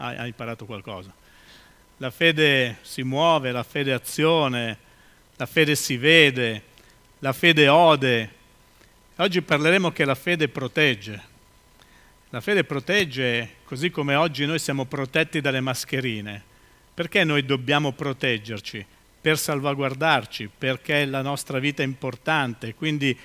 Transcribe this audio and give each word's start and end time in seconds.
hai 0.00 0.28
imparato 0.28 0.64
qualcosa. 0.64 1.12
La 1.98 2.10
fede 2.10 2.78
si 2.80 3.02
muove, 3.02 3.52
la 3.52 3.62
fede 3.62 3.92
azione, 3.92 4.78
la 5.36 5.46
fede 5.46 5.74
si 5.74 5.98
vede, 5.98 6.62
la 7.18 7.32
fede 7.32 7.68
ode. 7.68 8.30
Oggi 9.16 9.42
parleremo 9.42 9.90
che 9.90 10.06
la 10.06 10.14
fede 10.14 10.48
protegge. 10.48 11.28
La 12.30 12.40
fede 12.40 12.64
protegge 12.64 13.56
così 13.64 13.90
come 13.90 14.14
oggi 14.14 14.46
noi 14.46 14.58
siamo 14.58 14.86
protetti 14.86 15.40
dalle 15.42 15.60
mascherine. 15.60 16.42
Perché 16.94 17.22
noi 17.24 17.44
dobbiamo 17.44 17.92
proteggerci? 17.92 18.84
Per 19.20 19.38
salvaguardarci, 19.38 20.48
perché 20.56 21.04
la 21.04 21.20
nostra 21.20 21.58
vita 21.58 21.82
è 21.82 21.86
importante, 21.86 22.74
quindi 22.74 23.16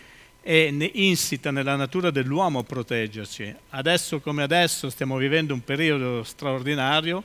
è 0.45 0.71
insita 0.93 1.49
nella 1.49 1.75
natura 1.75 2.11
dell'uomo 2.11 2.61
proteggerci. 2.61 3.51
Adesso 3.69 4.19
come 4.19 4.43
adesso 4.43 4.91
stiamo 4.91 5.17
vivendo 5.17 5.55
un 5.55 5.63
periodo 5.63 6.21
straordinario 6.21 7.23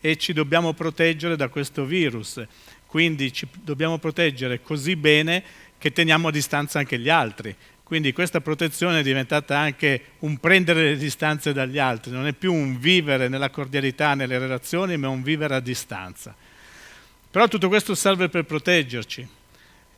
e 0.00 0.16
ci 0.16 0.32
dobbiamo 0.32 0.72
proteggere 0.72 1.36
da 1.36 1.48
questo 1.48 1.84
virus, 1.84 2.42
quindi 2.86 3.30
ci 3.30 3.46
dobbiamo 3.62 3.98
proteggere 3.98 4.62
così 4.62 4.96
bene 4.96 5.44
che 5.76 5.92
teniamo 5.92 6.28
a 6.28 6.30
distanza 6.30 6.78
anche 6.78 6.98
gli 6.98 7.10
altri. 7.10 7.54
Quindi 7.82 8.14
questa 8.14 8.40
protezione 8.40 9.00
è 9.00 9.02
diventata 9.02 9.58
anche 9.58 10.04
un 10.20 10.38
prendere 10.38 10.84
le 10.84 10.96
distanze 10.96 11.52
dagli 11.52 11.78
altri, 11.78 12.10
non 12.10 12.26
è 12.26 12.32
più 12.32 12.54
un 12.54 12.78
vivere 12.80 13.28
nella 13.28 13.50
cordialità, 13.50 14.14
nelle 14.14 14.38
relazioni, 14.38 14.96
ma 14.96 15.10
un 15.10 15.22
vivere 15.22 15.56
a 15.56 15.60
distanza. 15.60 16.34
Però 17.30 17.46
tutto 17.48 17.68
questo 17.68 17.94
serve 17.94 18.30
per 18.30 18.44
proteggerci 18.44 19.40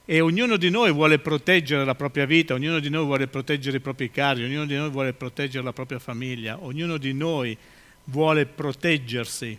e 0.05 0.21
ognuno 0.21 0.57
di 0.57 0.71
noi 0.71 0.93
vuole 0.93 1.19
proteggere 1.19 1.85
la 1.85 1.95
propria 1.95 2.27
vita, 2.27 2.55
ognuno 2.55 2.79
di 2.79 2.91
noi 2.91 3.05
vuole 3.05 3.27
proteggere 3.27 3.79
i 3.79 3.81
propri 3.81 4.11
cari, 4.11 4.45
ognuno 4.45 4.67
di 4.67 4.77
noi 4.77 4.91
vuole 4.91 5.13
proteggere 5.13 5.65
la 5.65 5.73
propria 5.73 5.99
famiglia, 5.99 6.59
ognuno 6.63 6.97
di 6.97 7.13
noi 7.13 7.57
vuole 8.05 8.47
proteggersi 8.47 9.59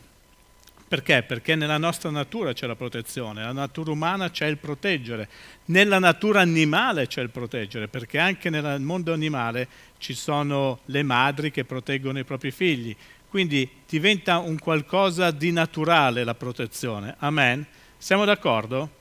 perché? 0.88 1.24
Perché 1.24 1.56
nella 1.56 1.80
nostra 1.80 2.12
natura 2.12 2.54
c'è 2.54 2.68
la 2.68 2.76
protezione, 2.76 3.42
nella 3.42 3.54
natura 3.54 3.92
umana 3.92 4.30
c'è 4.30 4.46
il 4.46 4.58
proteggere, 4.58 5.28
nella 5.66 5.98
natura 5.98 6.42
animale 6.42 7.08
c'è 7.08 7.24
il 7.24 7.32
proteggere, 7.32 7.88
perché 7.88 8.20
anche 8.20 8.52
nel 8.52 8.80
mondo 8.82 9.12
animale 9.12 9.68
ci 9.98 10.14
sono 10.14 10.80
le 10.86 11.02
madri 11.02 11.50
che 11.50 11.66
proteggono 11.66 12.20
i 12.20 12.24
propri 12.24 12.52
figli. 12.52 12.96
Quindi 13.28 13.68
diventa 13.90 14.38
un 14.38 14.60
qualcosa 14.60 15.32
di 15.32 15.52
naturale 15.52 16.24
la 16.24 16.36
protezione. 16.36 17.16
Amen? 17.18 17.66
Siamo 17.98 18.24
d'accordo? 18.24 18.95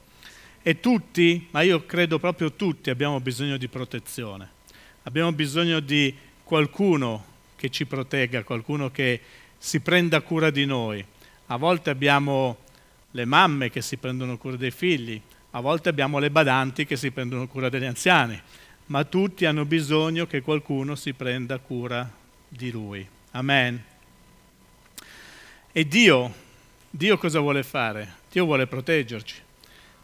E 0.66 0.80
tutti, 0.80 1.46
ma 1.50 1.60
io 1.60 1.84
credo 1.84 2.18
proprio 2.18 2.52
tutti, 2.52 2.88
abbiamo 2.88 3.20
bisogno 3.20 3.58
di 3.58 3.68
protezione. 3.68 4.48
Abbiamo 5.02 5.30
bisogno 5.30 5.78
di 5.78 6.16
qualcuno 6.42 7.22
che 7.54 7.68
ci 7.68 7.84
protegga, 7.84 8.44
qualcuno 8.44 8.90
che 8.90 9.20
si 9.58 9.80
prenda 9.80 10.22
cura 10.22 10.48
di 10.48 10.64
noi. 10.64 11.04
A 11.48 11.56
volte 11.58 11.90
abbiamo 11.90 12.56
le 13.10 13.26
mamme 13.26 13.68
che 13.68 13.82
si 13.82 13.98
prendono 13.98 14.38
cura 14.38 14.56
dei 14.56 14.70
figli, 14.70 15.20
a 15.50 15.60
volte 15.60 15.90
abbiamo 15.90 16.18
le 16.18 16.30
badanti 16.30 16.86
che 16.86 16.96
si 16.96 17.10
prendono 17.10 17.46
cura 17.46 17.68
degli 17.68 17.84
anziani, 17.84 18.40
ma 18.86 19.04
tutti 19.04 19.44
hanno 19.44 19.66
bisogno 19.66 20.26
che 20.26 20.40
qualcuno 20.40 20.94
si 20.94 21.12
prenda 21.12 21.58
cura 21.58 22.10
di 22.48 22.70
lui. 22.70 23.06
Amen. 23.32 23.84
E 25.72 25.86
Dio, 25.86 26.34
Dio 26.88 27.18
cosa 27.18 27.40
vuole 27.40 27.62
fare? 27.62 28.14
Dio 28.32 28.46
vuole 28.46 28.66
proteggerci. 28.66 29.42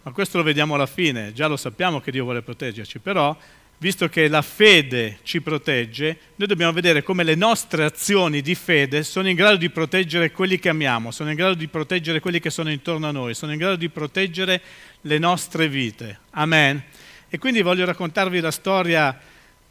Ma 0.02 0.12
questo 0.12 0.38
lo 0.38 0.44
vediamo 0.44 0.74
alla 0.74 0.86
fine, 0.86 1.32
già 1.32 1.46
lo 1.46 1.56
sappiamo 1.56 2.00
che 2.00 2.10
Dio 2.10 2.24
vuole 2.24 2.40
proteggerci, 2.40 3.00
però 3.00 3.36
visto 3.76 4.08
che 4.08 4.28
la 4.28 4.42
fede 4.42 5.18
ci 5.22 5.40
protegge, 5.40 6.18
noi 6.36 6.48
dobbiamo 6.48 6.72
vedere 6.72 7.02
come 7.02 7.24
le 7.24 7.34
nostre 7.34 7.84
azioni 7.84 8.42
di 8.42 8.54
fede 8.54 9.02
sono 9.02 9.28
in 9.28 9.34
grado 9.34 9.56
di 9.56 9.70
proteggere 9.70 10.30
quelli 10.30 10.58
che 10.58 10.68
amiamo, 10.68 11.10
sono 11.10 11.30
in 11.30 11.36
grado 11.36 11.54
di 11.54 11.66
proteggere 11.68 12.20
quelli 12.20 12.40
che 12.40 12.50
sono 12.50 12.70
intorno 12.70 13.08
a 13.08 13.10
noi, 13.10 13.34
sono 13.34 13.52
in 13.52 13.58
grado 13.58 13.76
di 13.76 13.88
proteggere 13.88 14.60
le 15.02 15.18
nostre 15.18 15.68
vite. 15.68 16.18
Amen. 16.30 16.82
E 17.28 17.38
quindi 17.38 17.62
voglio 17.62 17.84
raccontarvi 17.84 18.40
la 18.40 18.50
storia 18.50 19.18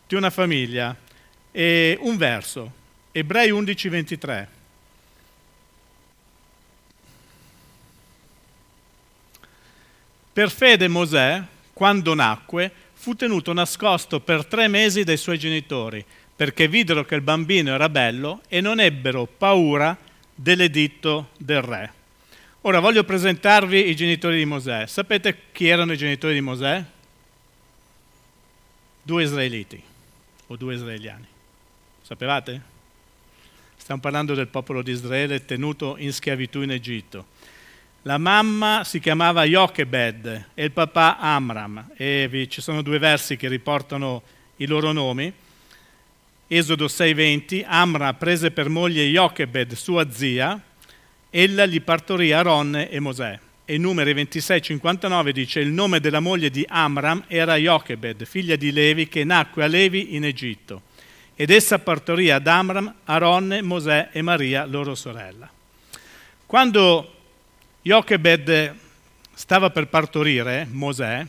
di 0.08 0.16
una 0.16 0.30
famiglia 0.30 0.96
e 1.52 1.98
un 2.02 2.18
verso, 2.18 2.72
Ebrei 3.12 3.50
11, 3.50 3.90
23. 3.90 4.59
Per 10.32 10.52
fede 10.52 10.88
Mosè, 10.88 11.44
quando 11.74 12.14
nacque, 12.14 12.72
fu 12.94 13.16
tenuto 13.16 13.54
nascosto 13.54 14.20
per 14.20 14.46
tre 14.46 14.68
mesi 14.68 15.04
dai 15.04 15.18
suoi 15.18 15.40
genitori, 15.40 16.04
perché 16.36 16.68
videro 16.68 17.04
che 17.06 17.16
il 17.16 17.22
bambino 17.22 17.74
era 17.74 17.90
bello 17.90 18.42
e 18.48 18.62
non 18.62 18.80
ebbero 18.80 19.26
paura 19.26 19.98
dell'editto 20.34 21.30
del 21.38 21.62
re. 21.62 21.94
Ora 22.62 22.80
voglio 22.80 23.04
presentarvi 23.04 23.90
i 23.90 23.96
genitori 23.96 24.38
di 24.38 24.46
Mosè. 24.46 24.86
Sapete 24.86 25.44
chi 25.52 25.68
erano 25.68 25.94
i 25.94 25.98
genitori 25.98 26.34
di 26.34 26.42
Mosè? 26.42 26.84
Due 29.02 29.24
israeliti 29.24 29.82
o 30.48 30.56
due 30.58 30.76
israeliani. 30.76 31.26
Sapevate? 32.02 32.62
Stiamo 33.78 34.02
parlando 34.02 34.34
del 34.34 34.48
popolo 34.48 34.82
di 34.82 34.92
Israele 34.92 35.46
tenuto 35.46 35.96
in 35.98 36.12
schiavitù 36.12 36.62
in 36.62 36.72
Egitto. 36.72 37.26
La 38.04 38.18
mamma 38.18 38.86
si 38.86 39.02
chiamava 39.02 39.44
Jochebed 39.44 40.46
e 40.54 40.64
il 40.64 40.72
papà 40.72 41.18
Amram 41.20 41.92
e 41.98 42.48
ci 42.50 42.62
sono 42.62 42.82
due 42.82 42.98
versi 42.98 43.36
che 43.36 43.50
riportano 43.50 44.24
i 44.58 44.68
loro 44.68 44.94
nomi. 44.94 45.32
Esodo 46.48 46.88
6:20, 46.88 47.66
Amram 47.68 48.16
prese 48.16 48.52
per 48.52 48.70
moglie 48.70 49.06
Jochebed, 49.06 49.74
sua 49.74 50.10
zia, 50.10 50.58
ella 51.30 51.66
gli 51.66 51.82
partorì 51.82 52.32
Aaron 52.32 52.88
e 52.90 53.00
Mosè. 53.02 53.38
E 53.66 53.78
numeri 53.78 54.14
26-59 54.14 55.32
dice 55.32 55.60
il 55.60 55.70
nome 55.70 56.00
della 56.00 56.22
moglie 56.22 56.50
di 56.50 56.66
Amram 56.70 57.26
era 57.28 57.58
Jochebed, 57.58 58.24
figlia 58.26 58.56
di 58.56 58.72
Levi, 58.72 59.10
che 59.10 59.26
nacque 59.26 59.66
a 59.66 59.68
Levi 59.68 60.16
in 60.16 60.24
Egitto. 60.24 60.84
Ed 61.36 61.50
essa 61.50 61.80
partorì 61.80 62.32
ad 62.32 62.48
Amram, 62.48 62.94
Aaron, 63.04 63.60
Mosè 63.62 64.08
e 64.14 64.22
Maria, 64.22 64.66
loro 64.66 64.96
sorella. 64.96 65.52
Quando 66.46 67.16
Jochebed 67.82 68.76
stava 69.34 69.70
per 69.70 69.88
partorire 69.88 70.68
Mosè, 70.70 71.26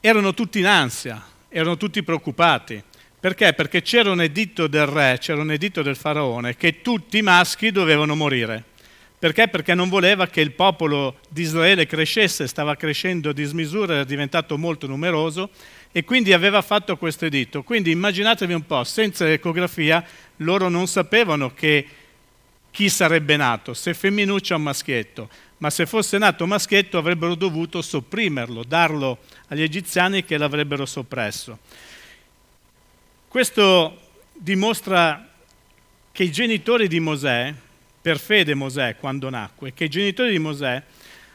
erano 0.00 0.34
tutti 0.34 0.58
in 0.58 0.66
ansia, 0.66 1.24
erano 1.48 1.76
tutti 1.76 2.02
preoccupati. 2.02 2.82
Perché? 3.20 3.52
Perché 3.52 3.82
c'era 3.82 4.10
un 4.10 4.20
editto 4.20 4.66
del 4.66 4.86
re, 4.86 5.18
c'era 5.20 5.40
un 5.40 5.52
editto 5.52 5.80
del 5.82 5.94
faraone 5.94 6.56
che 6.56 6.82
tutti 6.82 7.18
i 7.18 7.22
maschi 7.22 7.70
dovevano 7.70 8.16
morire. 8.16 8.64
Perché? 9.16 9.46
Perché 9.46 9.74
non 9.74 9.88
voleva 9.88 10.26
che 10.26 10.40
il 10.40 10.50
popolo 10.50 11.20
di 11.28 11.42
Israele 11.42 11.86
crescesse, 11.86 12.48
stava 12.48 12.74
crescendo 12.74 13.30
a 13.30 13.32
dismisura, 13.32 13.94
era 13.94 14.04
diventato 14.04 14.58
molto 14.58 14.88
numeroso 14.88 15.50
e 15.92 16.02
quindi 16.02 16.32
aveva 16.32 16.62
fatto 16.62 16.96
questo 16.96 17.26
editto. 17.26 17.62
Quindi 17.62 17.92
immaginatevi 17.92 18.52
un 18.52 18.66
po', 18.66 18.82
senza 18.82 19.24
l'ecografia 19.24 20.04
loro 20.38 20.68
non 20.68 20.88
sapevano 20.88 21.54
che 21.54 21.86
chi 22.74 22.88
sarebbe 22.88 23.36
nato, 23.36 23.72
se 23.72 23.94
femminuccia 23.94 24.56
o 24.56 24.58
maschietto, 24.58 25.28
ma 25.58 25.70
se 25.70 25.86
fosse 25.86 26.18
nato 26.18 26.44
maschietto 26.44 26.98
avrebbero 26.98 27.36
dovuto 27.36 27.80
sopprimerlo, 27.80 28.64
darlo 28.64 29.18
agli 29.46 29.62
egiziani 29.62 30.24
che 30.24 30.36
l'avrebbero 30.36 30.84
soppresso. 30.84 31.60
Questo 33.28 34.00
dimostra 34.32 35.24
che 36.10 36.24
i 36.24 36.32
genitori 36.32 36.88
di 36.88 36.98
Mosè, 36.98 37.54
per 38.02 38.18
fede 38.18 38.54
Mosè 38.54 38.96
quando 38.96 39.30
nacque, 39.30 39.72
che 39.72 39.84
i 39.84 39.88
genitori 39.88 40.32
di 40.32 40.40
Mosè 40.40 40.82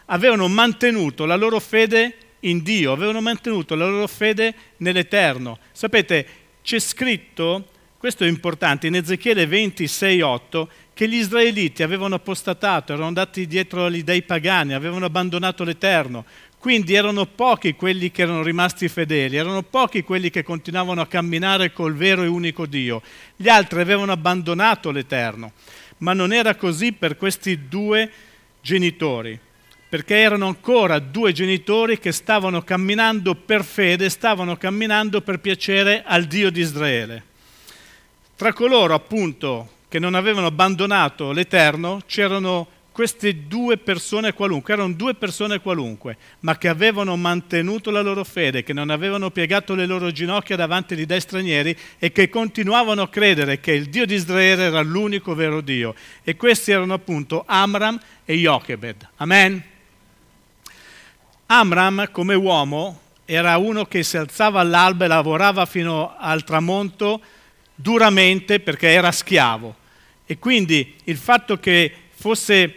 avevano 0.07 0.49
mantenuto 0.49 1.23
la 1.23 1.37
loro 1.37 1.61
fede 1.61 2.17
in 2.41 2.61
Dio, 2.63 2.91
avevano 2.91 3.21
mantenuto 3.21 3.75
la 3.75 3.87
loro 3.87 4.07
fede 4.07 4.53
nell'Eterno. 4.79 5.59
Sapete, 5.71 6.27
c'è 6.63 6.79
scritto, 6.79 7.69
questo 7.99 8.23
è 8.23 8.27
importante, 8.27 8.87
in 8.87 8.95
Ezechiele 8.95 9.45
26, 9.45 10.21
8, 10.21 10.69
che 10.93 11.05
gli 11.09 11.15
israeliti 11.15 11.83
avevano 11.83 12.15
apostatato, 12.15 12.93
erano 12.93 13.07
andati 13.07 13.45
dietro 13.45 13.83
agli 13.83 14.03
dei 14.03 14.21
pagani, 14.21 14.73
avevano 14.73 15.03
abbandonato 15.03 15.65
l'Eterno. 15.65 16.23
Quindi 16.57 16.93
erano 16.93 17.25
pochi 17.25 17.75
quelli 17.75 18.09
che 18.09 18.21
erano 18.21 18.41
rimasti 18.41 18.87
fedeli, 18.87 19.35
erano 19.35 19.63
pochi 19.63 20.03
quelli 20.03 20.29
che 20.29 20.43
continuavano 20.43 21.01
a 21.01 21.07
camminare 21.07 21.73
col 21.73 21.93
vero 21.93 22.23
e 22.23 22.27
unico 22.27 22.65
Dio. 22.65 23.01
Gli 23.35 23.49
altri 23.49 23.81
avevano 23.81 24.13
abbandonato 24.13 24.91
l'Eterno. 24.91 25.51
Ma 25.97 26.13
non 26.13 26.31
era 26.31 26.55
così 26.55 26.93
per 26.93 27.17
questi 27.17 27.67
due 27.67 28.09
genitori, 28.61 29.37
perché 29.89 30.15
erano 30.15 30.47
ancora 30.47 30.99
due 30.99 31.33
genitori 31.33 31.99
che 31.99 32.13
stavano 32.13 32.61
camminando 32.61 33.35
per 33.35 33.65
fede, 33.65 34.07
stavano 34.07 34.55
camminando 34.55 35.19
per 35.19 35.41
piacere 35.41 36.01
al 36.05 36.23
Dio 36.23 36.49
di 36.49 36.61
Israele. 36.61 37.27
Tra 38.39 38.53
coloro 38.53 38.93
appunto 38.93 39.67
che 39.89 39.99
non 39.99 40.15
avevano 40.15 40.47
abbandonato 40.47 41.33
l'Eterno, 41.33 41.99
c'erano 42.05 42.65
queste 42.89 43.47
due 43.47 43.75
persone 43.75 44.31
qualunque, 44.31 44.75
erano 44.75 44.93
due 44.93 45.13
persone 45.13 45.59
qualunque, 45.59 46.15
ma 46.39 46.57
che 46.57 46.69
avevano 46.69 47.17
mantenuto 47.17 47.91
la 47.91 47.99
loro 47.99 48.23
fede, 48.23 48.63
che 48.63 48.71
non 48.71 48.91
avevano 48.91 49.29
piegato 49.29 49.75
le 49.75 49.85
loro 49.85 50.09
ginocchia 50.11 50.55
davanti 50.55 50.93
agli 50.93 51.05
dei 51.05 51.19
stranieri 51.19 51.75
e 51.97 52.13
che 52.13 52.29
continuavano 52.29 53.01
a 53.01 53.09
credere 53.09 53.59
che 53.59 53.73
il 53.73 53.89
Dio 53.89 54.05
di 54.05 54.13
Israele 54.15 54.63
era 54.63 54.81
l'unico 54.83 55.35
vero 55.35 55.59
Dio. 55.59 55.93
E 56.23 56.37
questi 56.37 56.71
erano 56.71 56.93
appunto 56.93 57.43
Amram 57.45 57.99
e 58.23 58.35
Jochebed. 58.35 59.05
Amen. 59.17 59.61
Amram 61.47 62.09
come 62.09 62.35
uomo 62.35 63.01
era 63.25 63.57
uno 63.57 63.83
che 63.83 64.01
si 64.01 64.15
alzava 64.15 64.61
all'alba 64.61 65.03
e 65.03 65.07
lavorava 65.09 65.65
fino 65.65 66.15
al 66.17 66.45
tramonto 66.45 67.21
duramente 67.81 68.59
perché 68.59 68.89
era 68.89 69.11
schiavo. 69.11 69.75
E 70.25 70.37
quindi 70.37 70.95
il 71.05 71.17
fatto 71.17 71.57
che 71.57 71.91
fosse, 72.09 72.75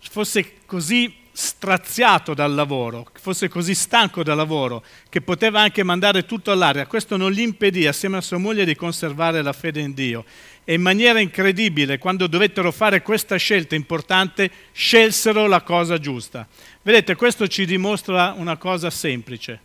fosse 0.00 0.52
così 0.66 1.14
straziato 1.32 2.34
dal 2.34 2.54
lavoro, 2.54 3.06
fosse 3.20 3.48
così 3.48 3.74
stanco 3.74 4.22
dal 4.22 4.36
lavoro, 4.36 4.82
che 5.08 5.20
poteva 5.20 5.60
anche 5.60 5.82
mandare 5.82 6.24
tutto 6.24 6.50
all'aria, 6.50 6.86
questo 6.86 7.16
non 7.16 7.30
gli 7.30 7.40
impedì, 7.40 7.86
assieme 7.86 8.16
a 8.16 8.22
sua 8.22 8.38
moglie, 8.38 8.64
di 8.64 8.74
conservare 8.74 9.42
la 9.42 9.52
fede 9.52 9.80
in 9.80 9.94
Dio. 9.94 10.24
E 10.64 10.74
in 10.74 10.82
maniera 10.82 11.20
incredibile, 11.20 11.98
quando 11.98 12.26
dovettero 12.26 12.72
fare 12.72 13.02
questa 13.02 13.36
scelta 13.36 13.74
importante, 13.74 14.50
scelsero 14.72 15.46
la 15.46 15.60
cosa 15.60 15.98
giusta. 15.98 16.48
Vedete, 16.82 17.14
questo 17.14 17.46
ci 17.46 17.64
dimostra 17.64 18.34
una 18.36 18.56
cosa 18.56 18.90
semplice 18.90 19.60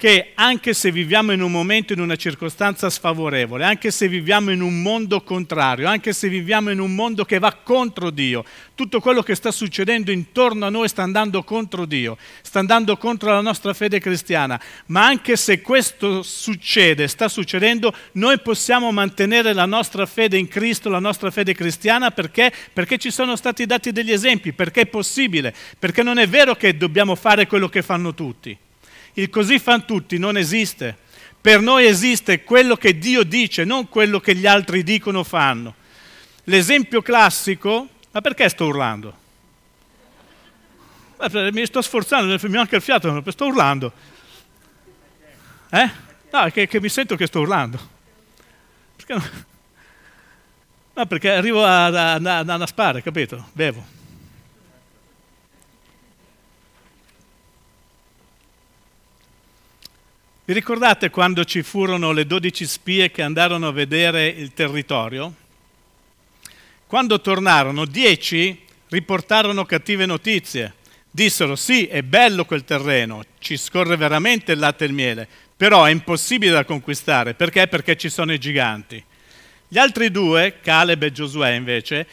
che 0.00 0.30
anche 0.34 0.72
se 0.72 0.90
viviamo 0.90 1.32
in 1.32 1.42
un 1.42 1.52
momento, 1.52 1.92
in 1.92 2.00
una 2.00 2.16
circostanza 2.16 2.88
sfavorevole, 2.88 3.66
anche 3.66 3.90
se 3.90 4.08
viviamo 4.08 4.50
in 4.50 4.62
un 4.62 4.80
mondo 4.80 5.20
contrario, 5.20 5.88
anche 5.88 6.14
se 6.14 6.30
viviamo 6.30 6.70
in 6.70 6.78
un 6.78 6.94
mondo 6.94 7.26
che 7.26 7.38
va 7.38 7.52
contro 7.62 8.08
Dio, 8.08 8.42
tutto 8.74 8.98
quello 9.00 9.22
che 9.22 9.34
sta 9.34 9.50
succedendo 9.50 10.10
intorno 10.10 10.64
a 10.64 10.70
noi 10.70 10.88
sta 10.88 11.02
andando 11.02 11.42
contro 11.42 11.84
Dio, 11.84 12.16
sta 12.40 12.60
andando 12.60 12.96
contro 12.96 13.30
la 13.30 13.42
nostra 13.42 13.74
fede 13.74 14.00
cristiana, 14.00 14.58
ma 14.86 15.04
anche 15.04 15.36
se 15.36 15.60
questo 15.60 16.22
succede, 16.22 17.06
sta 17.06 17.28
succedendo, 17.28 17.92
noi 18.12 18.40
possiamo 18.40 18.90
mantenere 18.92 19.52
la 19.52 19.66
nostra 19.66 20.06
fede 20.06 20.38
in 20.38 20.48
Cristo, 20.48 20.88
la 20.88 20.98
nostra 20.98 21.30
fede 21.30 21.52
cristiana, 21.52 22.10
perché? 22.10 22.50
Perché 22.72 22.96
ci 22.96 23.10
sono 23.10 23.36
stati 23.36 23.66
dati 23.66 23.92
degli 23.92 24.12
esempi, 24.12 24.54
perché 24.54 24.80
è 24.80 24.86
possibile, 24.86 25.54
perché 25.78 26.02
non 26.02 26.16
è 26.16 26.26
vero 26.26 26.56
che 26.56 26.74
dobbiamo 26.74 27.14
fare 27.16 27.46
quello 27.46 27.68
che 27.68 27.82
fanno 27.82 28.14
tutti. 28.14 28.56
Il 29.20 29.28
così 29.28 29.58
fan 29.58 29.84
tutti 29.84 30.16
non 30.16 30.38
esiste. 30.38 30.96
Per 31.38 31.60
noi 31.60 31.84
esiste 31.84 32.42
quello 32.42 32.74
che 32.76 32.96
Dio 32.96 33.22
dice, 33.22 33.64
non 33.64 33.86
quello 33.88 34.18
che 34.18 34.34
gli 34.34 34.46
altri 34.46 34.82
dicono 34.82 35.18
o 35.18 35.24
fanno. 35.24 35.74
L'esempio 36.44 37.02
classico, 37.02 37.86
ma 38.10 38.22
perché 38.22 38.48
sto 38.48 38.64
urlando? 38.64 39.18
Mi 41.52 41.66
sto 41.66 41.82
sforzando, 41.82 42.34
mi 42.48 42.54
manca 42.54 42.76
il 42.76 42.82
fiato, 42.82 43.22
sto 43.30 43.46
urlando. 43.46 43.92
Eh? 45.68 45.90
No, 46.32 46.40
è 46.44 46.50
che, 46.50 46.66
che 46.66 46.80
mi 46.80 46.88
sento 46.88 47.14
che 47.14 47.26
sto 47.26 47.40
urlando. 47.40 47.78
Perché 48.96 49.12
no? 49.12 49.22
no 50.94 51.06
perché 51.06 51.30
arrivo 51.30 51.62
a, 51.62 51.86
a, 51.86 52.14
a, 52.14 52.38
a 52.38 52.56
naspare, 52.56 53.02
capito? 53.02 53.50
Bevo. 53.52 53.99
Vi 60.50 60.56
ricordate 60.56 61.10
quando 61.10 61.44
ci 61.44 61.62
furono 61.62 62.10
le 62.10 62.26
dodici 62.26 62.66
spie 62.66 63.12
che 63.12 63.22
andarono 63.22 63.68
a 63.68 63.72
vedere 63.72 64.26
il 64.26 64.52
territorio? 64.52 65.32
Quando 66.88 67.20
tornarono, 67.20 67.84
dieci 67.84 68.60
riportarono 68.88 69.64
cattive 69.64 70.06
notizie. 70.06 70.74
Dissero 71.08 71.54
sì, 71.54 71.86
è 71.86 72.02
bello 72.02 72.46
quel 72.46 72.64
terreno, 72.64 73.22
ci 73.38 73.56
scorre 73.56 73.94
veramente 73.94 74.50
il 74.50 74.58
latte 74.58 74.82
e 74.82 74.88
il 74.88 74.92
miele, 74.92 75.28
però 75.56 75.84
è 75.84 75.92
impossibile 75.92 76.50
da 76.50 76.64
conquistare. 76.64 77.34
Perché? 77.34 77.68
Perché 77.68 77.96
ci 77.96 78.08
sono 78.08 78.32
i 78.32 78.38
giganti. 78.40 79.00
Gli 79.68 79.78
altri 79.78 80.10
due, 80.10 80.58
Caleb 80.60 81.00
e 81.04 81.12
Giosuè 81.12 81.50
invece, 81.50 82.08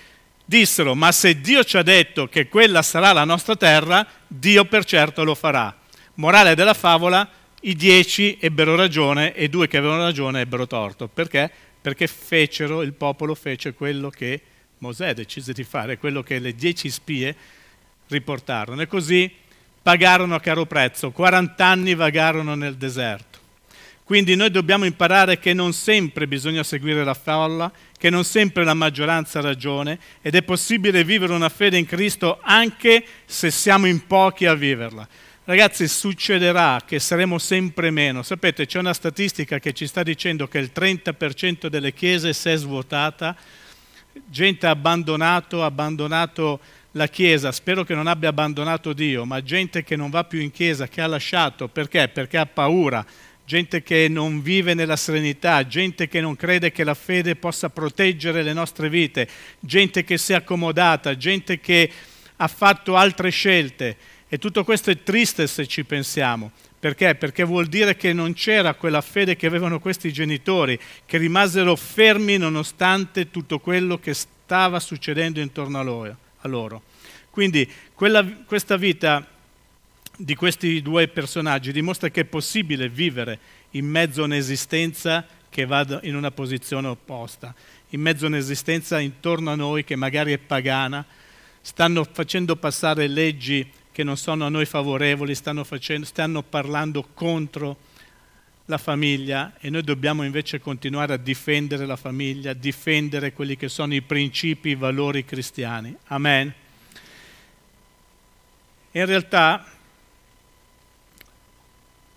dissero 0.46 0.94
ma 0.94 1.12
se 1.12 1.42
Dio 1.42 1.64
ci 1.64 1.78
ha 1.78 1.82
detto 1.82 2.28
che 2.28 2.50
quella 2.50 2.84
sarà 2.84 3.14
la 3.14 3.24
nostra 3.24 3.56
terra, 3.56 4.06
Dio 4.28 4.66
per 4.66 4.86
certo 4.86 5.24
lo 5.24 5.34
farà. 5.34 5.76
Morale 6.14 6.54
della 6.54 6.76
favola, 6.76 7.28
i 7.62 7.76
dieci 7.76 8.38
ebbero 8.40 8.76
ragione 8.76 9.34
e 9.34 9.46
i 9.46 9.50
due 9.50 9.68
che 9.68 9.78
avevano 9.78 10.04
ragione 10.04 10.42
ebbero 10.42 10.68
torto. 10.68 11.08
Perché? 11.08 11.50
Perché 11.82 12.08
fecero, 12.08 12.82
il 12.82 12.94
popolo 12.94 13.34
fece 13.36 13.74
quello 13.74 14.10
che 14.10 14.42
Mosè 14.80 15.14
decise 15.14 15.54
di 15.54 15.64
fare, 15.64 15.98
quello 15.98 16.22
che 16.22 16.40
le 16.40 16.54
dieci 16.54 16.90
spie 16.90 17.36
riportarono. 18.08 18.82
E 18.82 18.88
così 18.88 19.32
pagarono 19.82 20.36
a 20.36 20.40
caro 20.40 20.66
prezzo, 20.66 21.12
40 21.12 21.66
anni 21.66 21.96
vagarono 21.96 22.56
nel 22.56 22.76
deserto. 22.76 23.38
Quindi 24.04 24.36
noi 24.36 24.52
dobbiamo 24.52 24.86
imparare 24.86 25.38
che 25.38 25.54
non 25.54 25.74
sempre 25.74 26.28
bisogna 26.28 26.64
seguire 26.64 27.04
la 27.04 27.14
folla, 27.14 27.70
che 27.98 28.10
non 28.10 28.24
sempre 28.24 28.64
la 28.64 28.74
maggioranza 28.74 29.40
ha 29.40 29.42
ragione 29.42 30.00
ed 30.22 30.36
è 30.36 30.44
possibile 30.44 31.04
vivere 31.04 31.34
una 31.34 31.50
fede 31.50 31.78
in 31.78 31.86
Cristo 31.86 32.40
anche 32.42 33.04
se 33.26 33.52
siamo 33.52 33.86
in 33.86 34.08
pochi 34.08 34.46
a 34.46 34.54
viverla. 34.54 35.06
Ragazzi, 35.50 35.88
succederà 35.88 36.82
che 36.86 37.00
saremo 37.00 37.38
sempre 37.38 37.90
meno. 37.90 38.22
Sapete, 38.22 38.66
c'è 38.66 38.80
una 38.80 38.94
statistica 38.94 39.60
che 39.60 39.72
ci 39.72 39.88
sta 39.88 40.04
dicendo 40.04 40.50
che 40.50 40.58
il 40.58 40.72
30% 40.76 41.68
delle 41.68 41.94
chiese 41.94 42.34
si 42.34 42.50
è 42.50 42.58
svuotata, 42.58 43.34
gente 44.26 44.68
ha 44.68 44.72
abbandonato, 44.72 45.64
abbandonato 45.64 46.60
la 46.92 47.08
Chiesa, 47.08 47.54
spero 47.54 47.86
che 47.86 47.96
non 47.96 48.08
abbia 48.08 48.28
abbandonato 48.28 48.92
Dio, 48.92 49.24
ma 49.24 49.42
gente 49.42 49.86
che 49.86 49.96
non 49.96 50.10
va 50.10 50.26
più 50.26 50.42
in 50.42 50.52
Chiesa, 50.52 50.90
che 50.90 51.00
ha 51.00 51.08
lasciato, 51.08 51.70
perché? 51.70 52.10
Perché 52.10 52.38
ha 52.38 52.46
paura, 52.46 53.06
gente 53.46 53.82
che 53.84 54.10
non 54.10 54.42
vive 54.42 54.74
nella 54.74 54.98
serenità, 54.98 55.66
gente 55.66 56.10
che 56.10 56.20
non 56.20 56.36
crede 56.36 56.74
che 56.74 56.84
la 56.84 56.94
fede 56.94 57.38
possa 57.38 57.70
proteggere 57.70 58.44
le 58.44 58.52
nostre 58.52 58.90
vite, 58.90 59.30
gente 59.62 60.04
che 60.04 60.18
si 60.18 60.34
è 60.34 60.36
accomodata, 60.36 61.16
gente 61.16 61.62
che 61.62 61.90
ha 62.36 62.48
fatto 62.50 62.98
altre 62.98 63.30
scelte 63.30 63.96
e 64.30 64.38
tutto 64.38 64.64
questo 64.64 64.90
è 64.92 65.04
triste 65.04 65.48
se 65.48 65.68
ci 65.68 65.84
pensiamo. 65.86 66.52
Perché? 66.80 67.16
Perché 67.16 67.44
vuol 67.44 67.68
dire 67.68 67.96
che 67.96 68.14
non 68.14 68.34
c'era 68.34 68.76
quella 68.76 69.02
fede 69.02 69.36
che 69.36 69.48
avevano 69.48 69.80
questi 69.80 70.12
genitori, 70.14 70.80
che 71.06 71.18
rimasero 71.18 71.76
fermi 71.76 72.38
nonostante 72.38 73.32
tutto 73.32 73.60
quello 73.60 73.98
che 73.98 74.14
stava 74.14 74.80
succedendo 74.80 75.40
intorno 75.40 75.80
a 75.80 76.48
loro. 76.48 76.84
Quindi 77.30 77.70
quella, 77.94 78.26
questa 78.46 78.78
vita 78.78 79.26
di 80.18 80.36
questi 80.36 80.82
due 80.82 81.08
personaggi 81.08 81.72
dimostra 81.72 82.10
che 82.10 82.22
è 82.22 82.26
possibile 82.26 82.90
vivere 82.90 83.40
in 83.72 83.86
mezzo 83.86 84.22
a 84.22 84.26
un'esistenza 84.26 85.26
che 85.50 85.66
va 85.66 86.00
in 86.04 86.16
una 86.16 86.32
posizione 86.32 86.88
opposta, 86.88 87.54
in 87.90 88.02
mezzo 88.02 88.26
a 88.26 88.28
un'esistenza 88.28 89.00
intorno 89.00 89.52
a 89.52 89.56
noi 89.56 89.84
che 89.84 89.96
magari 89.96 90.34
è 90.34 90.38
pagana, 90.38 91.06
stanno 91.62 92.08
facendo 92.12 92.56
passare 92.56 93.08
leggi 93.08 93.70
che 93.98 94.04
non 94.04 94.16
sono 94.16 94.46
a 94.46 94.50
noi 94.50 94.68
favorevoli, 94.68 95.34
stanno, 95.34 95.64
facendo, 95.64 96.06
stanno 96.06 96.44
parlando 96.44 97.04
contro 97.16 97.78
la 98.66 98.78
famiglia 98.78 99.56
e 99.60 99.72
noi 99.72 99.82
dobbiamo 99.82 100.22
invece 100.22 100.60
continuare 100.60 101.14
a 101.14 101.18
difendere 101.18 101.88
la 101.88 101.96
famiglia, 101.96 102.54
difendere 102.54 103.34
quelli 103.34 103.58
che 103.58 103.70
sono 103.70 103.96
i 103.96 104.04
principi, 104.04 104.70
i 104.70 104.76
valori 104.76 105.26
cristiani. 105.26 105.98
Amen. 106.10 106.54
In 108.92 109.06
realtà 109.08 109.66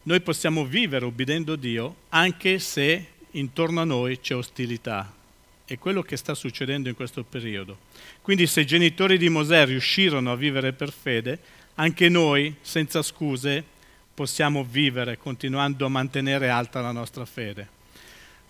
noi 0.03 0.21
possiamo 0.21 0.67
vivere 0.67 1.07
obbedendo 1.07 1.57
Dio 1.57 1.95
anche 2.11 2.59
se 2.59 3.07
intorno 3.31 3.81
a 3.81 3.85
noi 3.85 4.21
c'è 4.21 4.37
ostilità. 4.37 5.11
È 5.65 5.79
quello 5.79 6.03
che 6.03 6.19
sta 6.19 6.35
succedendo 6.35 6.91
in 6.91 6.95
questo 6.95 7.25
periodo. 7.25 7.79
Quindi 8.21 8.47
se 8.47 8.61
i 8.61 8.67
genitori 8.67 9.17
di 9.17 9.31
Mosè 9.31 9.65
riuscirono 9.65 10.31
a 10.31 10.37
vivere 10.37 10.75
per 10.75 10.93
fede, 10.93 11.39
anche 11.81 12.11
noi, 12.11 12.55
senza 12.61 13.01
scuse, 13.01 13.65
possiamo 14.13 14.65
vivere 14.65 15.17
continuando 15.17 15.87
a 15.87 15.89
mantenere 15.89 16.51
alta 16.51 16.83
la 16.83 16.93
nostra 16.93 17.25
fede. 17.25 17.69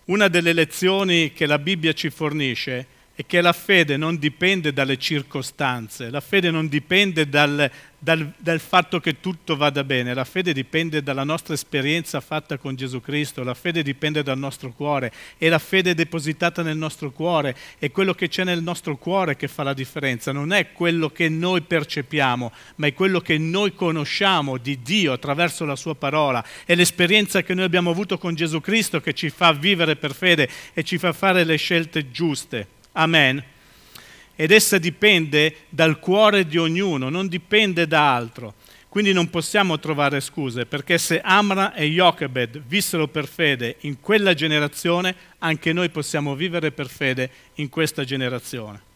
Una 0.05 0.27
delle 0.27 0.51
lezioni 0.51 1.31
che 1.31 1.45
la 1.45 1.57
Bibbia 1.57 1.93
ci 1.93 2.09
fornisce 2.09 2.85
è 3.15 3.25
che 3.25 3.39
la 3.39 3.53
fede 3.53 3.95
non 3.95 4.17
dipende 4.17 4.73
dalle 4.73 4.97
circostanze, 4.97 6.09
la 6.09 6.19
fede 6.19 6.51
non 6.51 6.67
dipende 6.67 7.29
dal, 7.29 7.71
dal, 8.03 8.33
dal, 8.37 8.59
fatto 8.59 8.99
che 8.99 9.19
tutto 9.19 9.55
vada 9.55 9.83
bene, 9.83 10.15
la 10.15 10.23
fede 10.23 10.53
dipende 10.53 11.03
dalla 11.03 11.23
nostra 11.23 11.53
esperienza 11.53 12.19
fatta 12.19 12.57
con 12.57 12.75
Gesù 12.75 12.99
Cristo, 12.99 13.43
la 13.43 13.53
fede 13.53 13.83
dipende 13.83 14.23
dal 14.23 14.39
nostro 14.39 14.71
cuore 14.71 15.11
e 15.37 15.49
la 15.49 15.59
fede 15.59 15.93
depositata 15.93 16.63
nel 16.63 16.77
nostro 16.77 17.11
cuore 17.11 17.55
è 17.77 17.91
quello 17.91 18.15
che 18.15 18.27
c'è 18.27 18.43
nel 18.43 18.63
nostro 18.63 18.97
cuore 18.97 19.35
che 19.35 19.47
fa 19.47 19.61
la 19.61 19.75
differenza, 19.75 20.31
non 20.31 20.51
è 20.51 20.71
quello 20.71 21.11
che 21.11 21.29
noi 21.29 21.61
percepiamo, 21.61 22.51
ma 22.77 22.87
è 22.87 22.93
quello 22.95 23.21
che 23.21 23.37
noi 23.37 23.75
conosciamo 23.75 24.57
di 24.57 24.81
Dio 24.81 25.13
attraverso 25.13 25.63
la 25.65 25.75
sua 25.75 25.93
parola, 25.93 26.43
è 26.65 26.73
l'esperienza 26.73 27.43
che 27.43 27.53
noi 27.53 27.65
abbiamo 27.65 27.91
avuto 27.91 28.17
con 28.17 28.33
Gesù 28.33 28.61
Cristo 28.61 28.99
che 28.99 29.13
ci 29.13 29.29
fa 29.29 29.51
vivere 29.53 29.95
per 29.95 30.15
fede 30.15 30.49
e 30.73 30.83
ci 30.83 30.97
fa 30.97 31.13
fare 31.13 31.43
le 31.43 31.57
scelte 31.57 32.09
giuste. 32.09 32.67
Amen. 32.93 33.43
Ed 34.35 34.51
essa 34.51 34.77
dipende 34.77 35.55
dal 35.69 35.99
cuore 35.99 36.45
di 36.45 36.57
ognuno, 36.57 37.09
non 37.09 37.27
dipende 37.27 37.87
da 37.87 38.15
altro. 38.15 38.53
Quindi 38.89 39.13
non 39.13 39.29
possiamo 39.29 39.79
trovare 39.79 40.19
scuse, 40.19 40.65
perché 40.65 40.97
se 40.97 41.21
Amra 41.21 41.73
e 41.73 41.85
Jochebed 41.85 42.61
vissero 42.67 43.07
per 43.07 43.25
fede 43.25 43.77
in 43.81 44.01
quella 44.01 44.33
generazione, 44.33 45.15
anche 45.39 45.71
noi 45.71 45.89
possiamo 45.89 46.35
vivere 46.35 46.71
per 46.71 46.89
fede 46.89 47.29
in 47.55 47.69
questa 47.69 48.03
generazione. 48.03 48.89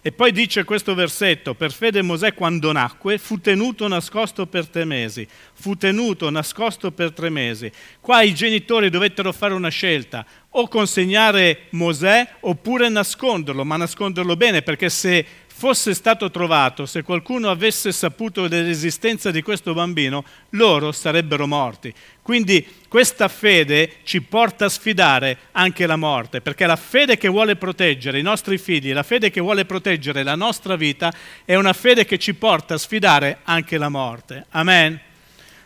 E 0.00 0.12
poi 0.12 0.30
dice 0.30 0.62
questo 0.62 0.94
versetto, 0.94 1.54
per 1.54 1.72
fede 1.72 2.02
Mosè 2.02 2.32
quando 2.32 2.70
nacque 2.70 3.18
fu 3.18 3.40
tenuto 3.40 3.88
nascosto 3.88 4.46
per 4.46 4.68
tre 4.68 4.84
mesi, 4.84 5.26
fu 5.52 5.76
tenuto 5.76 6.30
nascosto 6.30 6.92
per 6.92 7.12
tre 7.12 7.30
mesi. 7.30 7.70
Qua 8.00 8.22
i 8.22 8.32
genitori 8.32 8.90
dovettero 8.90 9.32
fare 9.32 9.54
una 9.54 9.70
scelta, 9.70 10.24
o 10.50 10.68
consegnare 10.68 11.66
Mosè 11.70 12.26
oppure 12.40 12.88
nasconderlo, 12.88 13.64
ma 13.64 13.76
nasconderlo 13.76 14.36
bene, 14.36 14.62
perché 14.62 14.88
se 14.88 15.26
fosse 15.58 15.92
stato 15.92 16.30
trovato, 16.30 16.86
se 16.86 17.02
qualcuno 17.02 17.50
avesse 17.50 17.90
saputo 17.90 18.46
dell'esistenza 18.46 19.32
di 19.32 19.42
questo 19.42 19.74
bambino, 19.74 20.24
loro 20.50 20.92
sarebbero 20.92 21.48
morti. 21.48 21.92
Quindi 22.22 22.64
questa 22.86 23.26
fede 23.26 23.94
ci 24.04 24.22
porta 24.22 24.66
a 24.66 24.68
sfidare 24.68 25.36
anche 25.50 25.84
la 25.86 25.96
morte, 25.96 26.40
perché 26.40 26.64
la 26.64 26.76
fede 26.76 27.18
che 27.18 27.26
vuole 27.26 27.56
proteggere 27.56 28.20
i 28.20 28.22
nostri 28.22 28.56
figli, 28.56 28.92
la 28.92 29.02
fede 29.02 29.30
che 29.30 29.40
vuole 29.40 29.64
proteggere 29.64 30.22
la 30.22 30.36
nostra 30.36 30.76
vita, 30.76 31.12
è 31.44 31.56
una 31.56 31.72
fede 31.72 32.04
che 32.04 32.20
ci 32.20 32.34
porta 32.34 32.74
a 32.74 32.78
sfidare 32.78 33.38
anche 33.42 33.78
la 33.78 33.88
morte. 33.88 34.46
Amen. 34.50 35.00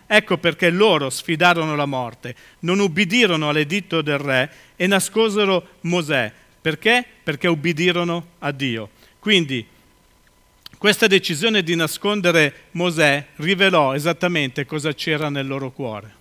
Ecco 0.06 0.38
perché 0.38 0.70
loro 0.70 1.10
sfidarono 1.10 1.76
la 1.76 1.84
morte, 1.84 2.34
non 2.60 2.78
ubbidirono 2.78 3.50
all'editto 3.50 4.00
del 4.00 4.16
re 4.18 4.50
e 4.74 4.86
nascosero 4.86 5.66
Mosè. 5.82 6.32
Perché? 6.62 7.04
Perché 7.22 7.46
ubbidirono 7.46 8.28
a 8.38 8.52
Dio. 8.52 8.88
Quindi 9.18 9.64
questa 10.82 11.06
decisione 11.06 11.62
di 11.62 11.76
nascondere 11.76 12.52
Mosè 12.72 13.24
rivelò 13.36 13.94
esattamente 13.94 14.66
cosa 14.66 14.92
c'era 14.92 15.28
nel 15.28 15.46
loro 15.46 15.70
cuore, 15.70 16.12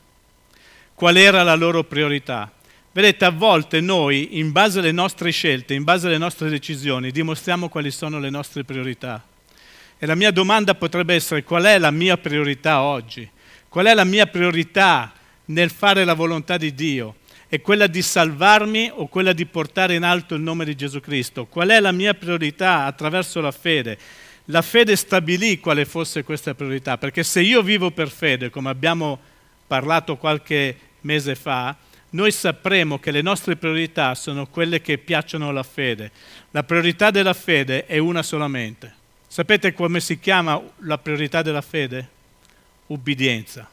qual 0.94 1.18
era 1.18 1.41
la 1.41 1.56
loro 1.56 1.84
priorità. 1.84 2.51
Vedete, 2.91 3.25
a 3.25 3.32
volte 3.32 3.82
noi, 3.82 4.38
in 4.38 4.51
base 4.51 4.77
alle 4.77 4.91
nostre 4.91 5.32
scelte, 5.32 5.74
in 5.74 5.84
base 5.84 6.06
alle 6.06 6.20
nostre 6.20 6.48
decisioni, 6.48 7.10
dimostriamo 7.10 7.70
quali 7.70 7.89
sono 7.89 8.20
le 8.20 8.30
nostre 8.30 8.63
priorità. 8.63 9.25
E 9.98 10.06
la 10.06 10.13
mia 10.13 10.30
domanda 10.30 10.75
potrebbe 10.75 11.15
essere 11.15 11.41
qual 11.41 11.63
è 11.63 11.80
la 11.80 11.89
mia 11.89 12.18
priorità 12.18 12.84
oggi? 12.84 13.27
Qual 13.68 13.88
è 13.88 13.96
la 13.96 14.03
mia 14.03 14.27
priorità 14.27 15.12
nel 15.46 15.72
fare 15.72 16.06
la 16.06 16.13
volontà 16.13 16.58
di 16.58 16.75
Dio? 16.75 17.15
È 17.48 17.60
quella 17.62 17.88
di 17.88 18.03
salvarmi 18.03 18.91
o 18.94 19.08
quella 19.08 19.34
di 19.34 19.48
portare 19.48 19.96
in 19.96 20.03
alto 20.03 20.36
il 20.36 20.41
nome 20.41 20.65
di 20.65 20.75
Gesù 20.75 21.00
Cristo? 21.00 21.48
Qual 21.48 21.70
è 21.70 21.80
la 21.80 21.91
mia 21.91 22.13
priorità 22.13 22.86
attraverso 22.86 23.41
la 23.41 23.51
fede? 23.51 23.98
La 24.51 24.62
fede 24.62 24.98
stabilì 24.98 25.60
quale 25.60 25.86
fosse 25.86 26.24
questa 26.24 26.53
priorità, 26.53 26.98
perché 26.98 27.24
se 27.24 27.41
io 27.41 27.62
vivo 27.62 27.91
per 27.91 28.10
fede, 28.10 28.50
come 28.50 28.70
abbiamo 28.70 29.17
parlato 29.65 30.17
qualche 30.17 30.77
mese 31.01 31.36
fa, 31.36 31.75
noi 32.10 32.31
sapremo 32.34 33.00
che 33.00 33.12
le 33.12 33.22
nostre 33.22 33.55
priorità 33.55 34.13
sono 34.13 34.48
quelle 34.48 34.81
che 34.81 34.98
piacciono 34.98 35.48
alla 35.48 35.63
fede. 35.63 36.12
La 36.51 36.63
priorità 36.63 37.10
della 37.12 37.34
fede 37.34 37.86
è 37.86 37.98
una 37.98 38.22
solamente. 38.22 38.93
Sapete 39.25 39.74
come 39.74 40.01
si 40.01 40.20
chiama 40.20 40.62
la 40.79 40.98
priorità 40.98 41.41
della 41.41 41.62
fede? 41.62 42.10
Ubbidienza. 42.88 43.70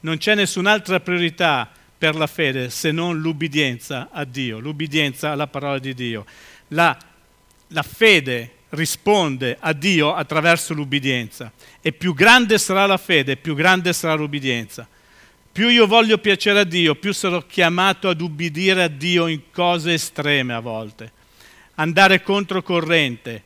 Non 0.00 0.18
c'è 0.18 0.34
nessun'altra 0.34 0.98
priorità 0.98 1.70
per 1.96 2.16
la 2.16 2.26
fede 2.26 2.70
se 2.70 2.90
non 2.90 3.20
l'ubbidienza 3.20 4.08
a 4.10 4.24
Dio, 4.24 4.58
l'ubbidienza 4.58 5.30
alla 5.30 5.46
parola 5.46 5.78
di 5.78 5.94
Dio. 5.94 6.26
La, 6.68 6.98
la 7.68 7.82
fede 7.84 8.54
risponde 8.70 9.56
a 9.58 9.72
Dio 9.72 10.14
attraverso 10.14 10.74
l'ubbidienza. 10.74 11.52
E 11.80 11.92
più 11.92 12.14
grande 12.14 12.58
sarà 12.58 12.86
la 12.86 12.96
fede, 12.96 13.36
più 13.36 13.54
grande 13.54 13.92
sarà 13.92 14.14
l'ubbidienza. 14.14 14.86
Più 15.52 15.68
io 15.68 15.86
voglio 15.86 16.18
piacere 16.18 16.60
a 16.60 16.64
Dio, 16.64 16.94
più 16.94 17.12
sarò 17.12 17.44
chiamato 17.46 18.08
ad 18.08 18.20
ubbidire 18.20 18.84
a 18.84 18.88
Dio 18.88 19.26
in 19.26 19.50
cose 19.52 19.94
estreme 19.94 20.54
a 20.54 20.60
volte. 20.60 21.12
Andare 21.74 22.22
controcorrente, 22.22 23.42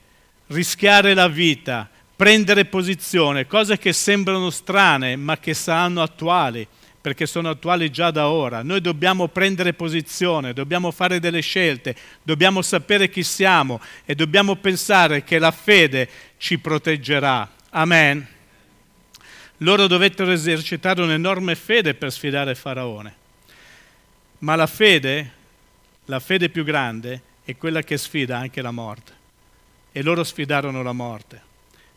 rischiare 0.48 1.14
la 1.14 1.28
vita, 1.28 1.88
prendere 2.14 2.66
posizione, 2.66 3.46
cose 3.46 3.78
che 3.78 3.92
sembrano 3.92 4.50
strane 4.50 5.16
ma 5.16 5.38
che 5.38 5.54
saranno 5.54 6.02
attuali 6.02 6.66
perché 7.04 7.26
sono 7.26 7.50
attuali 7.50 7.90
già 7.90 8.10
da 8.10 8.30
ora. 8.30 8.62
Noi 8.62 8.80
dobbiamo 8.80 9.28
prendere 9.28 9.74
posizione, 9.74 10.54
dobbiamo 10.54 10.90
fare 10.90 11.20
delle 11.20 11.42
scelte, 11.42 11.94
dobbiamo 12.22 12.62
sapere 12.62 13.10
chi 13.10 13.22
siamo 13.22 13.78
e 14.06 14.14
dobbiamo 14.14 14.56
pensare 14.56 15.22
che 15.22 15.38
la 15.38 15.50
fede 15.50 16.08
ci 16.38 16.56
proteggerà. 16.58 17.46
Amen. 17.72 18.26
Loro 19.58 19.86
dovettero 19.86 20.32
esercitare 20.32 21.02
un'enorme 21.02 21.54
fede 21.56 21.92
per 21.92 22.10
sfidare 22.10 22.54
Faraone. 22.54 23.14
Ma 24.38 24.56
la 24.56 24.66
fede, 24.66 25.30
la 26.06 26.20
fede 26.20 26.48
più 26.48 26.64
grande, 26.64 27.20
è 27.44 27.54
quella 27.58 27.82
che 27.82 27.98
sfida 27.98 28.38
anche 28.38 28.62
la 28.62 28.70
morte. 28.70 29.12
E 29.92 30.00
loro 30.00 30.24
sfidarono 30.24 30.82
la 30.82 30.92
morte. 30.92 31.42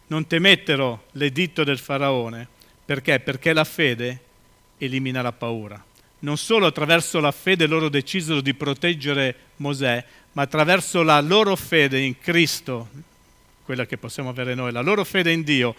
Non 0.07 0.27
temettero 0.27 1.05
l'editto 1.13 1.63
del 1.63 1.79
Faraone. 1.79 2.45
Perché? 2.83 3.21
Perché 3.21 3.53
la 3.53 3.63
fede 3.63 4.25
elimina 4.77 5.21
la 5.21 5.31
paura. 5.31 5.83
Non 6.19 6.37
solo 6.37 6.65
attraverso 6.65 7.19
la 7.19 7.31
fede 7.31 7.67
loro 7.67 7.89
decisero 7.89 8.41
di 8.41 8.53
proteggere 8.53 9.35
Mosè, 9.57 10.03
ma 10.33 10.43
attraverso 10.43 11.03
la 11.03 11.19
loro 11.21 11.55
fede 11.55 11.99
in 11.99 12.17
Cristo, 12.19 12.89
quella 13.63 13.85
che 13.85 13.97
possiamo 13.97 14.29
avere 14.29 14.55
noi, 14.55 14.71
la 14.71 14.81
loro 14.81 15.03
fede 15.03 15.31
in 15.31 15.43
Dio, 15.43 15.75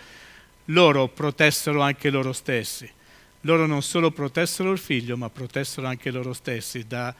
loro 0.66 1.08
protessero 1.08 1.80
anche 1.80 2.10
loro 2.10 2.32
stessi. 2.32 2.88
Loro 3.42 3.66
non 3.66 3.82
solo 3.82 4.10
protessero 4.10 4.70
il 4.72 4.78
figlio, 4.78 5.16
ma 5.16 5.30
protessero 5.30 5.86
anche 5.86 6.10
loro 6.10 6.32
stessi 6.32 6.86
da 6.86 7.14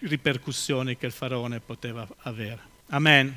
ripercussioni 0.00 0.96
che 0.96 1.06
il 1.06 1.12
faraone 1.12 1.60
poteva 1.60 2.06
avere. 2.22 2.60
Amen. 2.88 3.36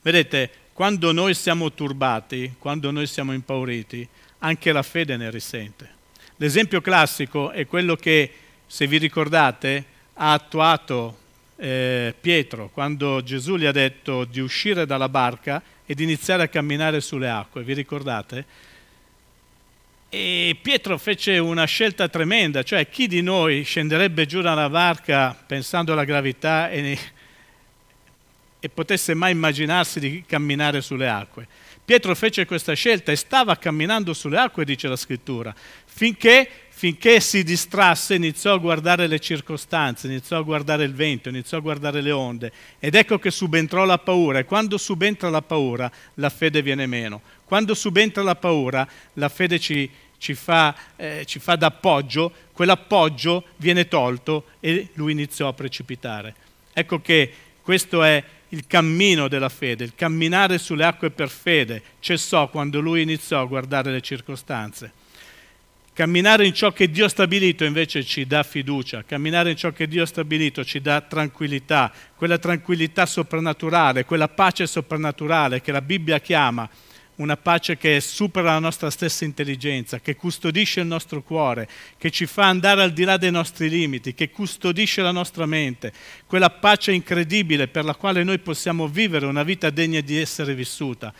Vedete, 0.00 0.50
quando 0.72 1.12
noi 1.12 1.34
siamo 1.34 1.72
turbati, 1.72 2.54
quando 2.58 2.90
noi 2.90 3.06
siamo 3.06 3.32
impauriti, 3.32 4.08
anche 4.44 4.72
la 4.72 4.82
fede 4.82 5.16
ne 5.16 5.30
risente. 5.30 5.88
L'esempio 6.36 6.80
classico 6.80 7.50
è 7.50 7.66
quello 7.66 7.96
che, 7.96 8.30
se 8.66 8.86
vi 8.86 8.98
ricordate, 8.98 9.84
ha 10.14 10.32
attuato 10.32 11.18
eh, 11.56 12.14
Pietro 12.20 12.68
quando 12.72 13.22
Gesù 13.22 13.56
gli 13.56 13.66
ha 13.66 13.72
detto 13.72 14.24
di 14.24 14.40
uscire 14.40 14.84
dalla 14.84 15.08
barca 15.08 15.62
ed 15.86 16.00
iniziare 16.00 16.44
a 16.44 16.48
camminare 16.48 17.00
sulle 17.00 17.28
acque, 17.28 17.62
vi 17.62 17.74
ricordate? 17.74 18.44
E 20.08 20.56
Pietro 20.60 20.98
fece 20.98 21.38
una 21.38 21.64
scelta 21.64 22.08
tremenda, 22.08 22.62
cioè 22.62 22.88
chi 22.88 23.06
di 23.06 23.22
noi 23.22 23.62
scenderebbe 23.62 24.26
giù 24.26 24.40
dalla 24.40 24.68
barca 24.68 25.34
pensando 25.46 25.92
alla 25.92 26.04
gravità 26.04 26.68
e, 26.68 26.98
e 28.58 28.68
potesse 28.68 29.14
mai 29.14 29.32
immaginarsi 29.32 30.00
di 30.00 30.24
camminare 30.26 30.82
sulle 30.82 31.08
acque? 31.08 31.46
Pietro 31.92 32.14
fece 32.14 32.46
questa 32.46 32.72
scelta 32.72 33.12
e 33.12 33.16
stava 33.16 33.54
camminando 33.56 34.14
sulle 34.14 34.38
acque, 34.38 34.64
dice 34.64 34.88
la 34.88 34.96
scrittura, 34.96 35.54
finché, 35.84 36.48
finché 36.70 37.20
si 37.20 37.44
distrasse, 37.44 38.14
iniziò 38.14 38.54
a 38.54 38.56
guardare 38.56 39.06
le 39.06 39.18
circostanze, 39.18 40.06
iniziò 40.06 40.38
a 40.38 40.42
guardare 40.42 40.84
il 40.84 40.94
vento, 40.94 41.28
iniziò 41.28 41.58
a 41.58 41.60
guardare 41.60 42.00
le 42.00 42.10
onde 42.10 42.50
ed 42.78 42.94
ecco 42.94 43.18
che 43.18 43.30
subentrò 43.30 43.84
la 43.84 43.98
paura 43.98 44.38
e 44.38 44.46
quando 44.46 44.78
subentra 44.78 45.28
la 45.28 45.42
paura 45.42 45.92
la 46.14 46.30
fede 46.30 46.62
viene 46.62 46.86
meno. 46.86 47.20
Quando 47.44 47.74
subentra 47.74 48.22
la 48.22 48.36
paura 48.36 48.88
la 49.12 49.28
fede 49.28 49.58
ci, 49.58 49.90
ci 50.16 50.32
fa, 50.32 50.74
eh, 50.96 51.24
ci 51.26 51.40
fa 51.40 51.56
d'appoggio, 51.56 52.32
quell'appoggio 52.54 53.44
viene 53.58 53.86
tolto 53.86 54.46
e 54.60 54.88
lui 54.94 55.12
iniziò 55.12 55.46
a 55.46 55.52
precipitare. 55.52 56.34
Ecco 56.72 57.02
che 57.02 57.30
questo 57.60 58.02
è 58.02 58.24
il 58.52 58.66
cammino 58.66 59.28
della 59.28 59.48
fede, 59.48 59.84
il 59.84 59.94
camminare 59.94 60.58
sulle 60.58 60.84
acque 60.84 61.10
per 61.10 61.28
fede, 61.28 61.82
cessò 62.00 62.48
quando 62.48 62.80
lui 62.80 63.02
iniziò 63.02 63.40
a 63.40 63.46
guardare 63.46 63.90
le 63.90 64.00
circostanze. 64.00 64.92
Camminare 65.94 66.46
in 66.46 66.54
ciò 66.54 66.72
che 66.72 66.90
Dio 66.90 67.04
ha 67.04 67.08
stabilito 67.08 67.64
invece 67.64 68.02
ci 68.02 68.26
dà 68.26 68.42
fiducia, 68.42 69.04
camminare 69.04 69.50
in 69.50 69.56
ciò 69.56 69.72
che 69.72 69.86
Dio 69.86 70.02
ha 70.02 70.06
stabilito 70.06 70.64
ci 70.64 70.80
dà 70.80 71.02
tranquillità, 71.02 71.92
quella 72.16 72.38
tranquillità 72.38 73.04
soprannaturale, 73.04 74.04
quella 74.04 74.28
pace 74.28 74.66
soprannaturale 74.66 75.60
che 75.60 75.72
la 75.72 75.82
Bibbia 75.82 76.18
chiama 76.18 76.68
una 77.16 77.36
pace 77.36 77.76
che 77.76 78.00
supera 78.00 78.52
la 78.52 78.58
nostra 78.58 78.90
stessa 78.90 79.24
intelligenza, 79.24 80.00
che 80.00 80.16
custodisce 80.16 80.80
il 80.80 80.86
nostro 80.86 81.22
cuore, 81.22 81.68
che 81.98 82.10
ci 82.10 82.26
fa 82.26 82.46
andare 82.46 82.82
al 82.82 82.92
di 82.92 83.04
là 83.04 83.16
dei 83.16 83.30
nostri 83.30 83.68
limiti, 83.68 84.14
che 84.14 84.30
custodisce 84.30 85.02
la 85.02 85.12
nostra 85.12 85.46
mente, 85.46 85.92
quella 86.26 86.50
pace 86.50 86.92
incredibile 86.92 87.68
per 87.68 87.84
la 87.84 87.94
quale 87.94 88.24
noi 88.24 88.38
possiamo 88.38 88.88
vivere 88.88 89.26
una 89.26 89.42
vita 89.42 89.70
degna 89.70 90.00
di 90.00 90.18
essere 90.18 90.54
vissuta. 90.54 91.12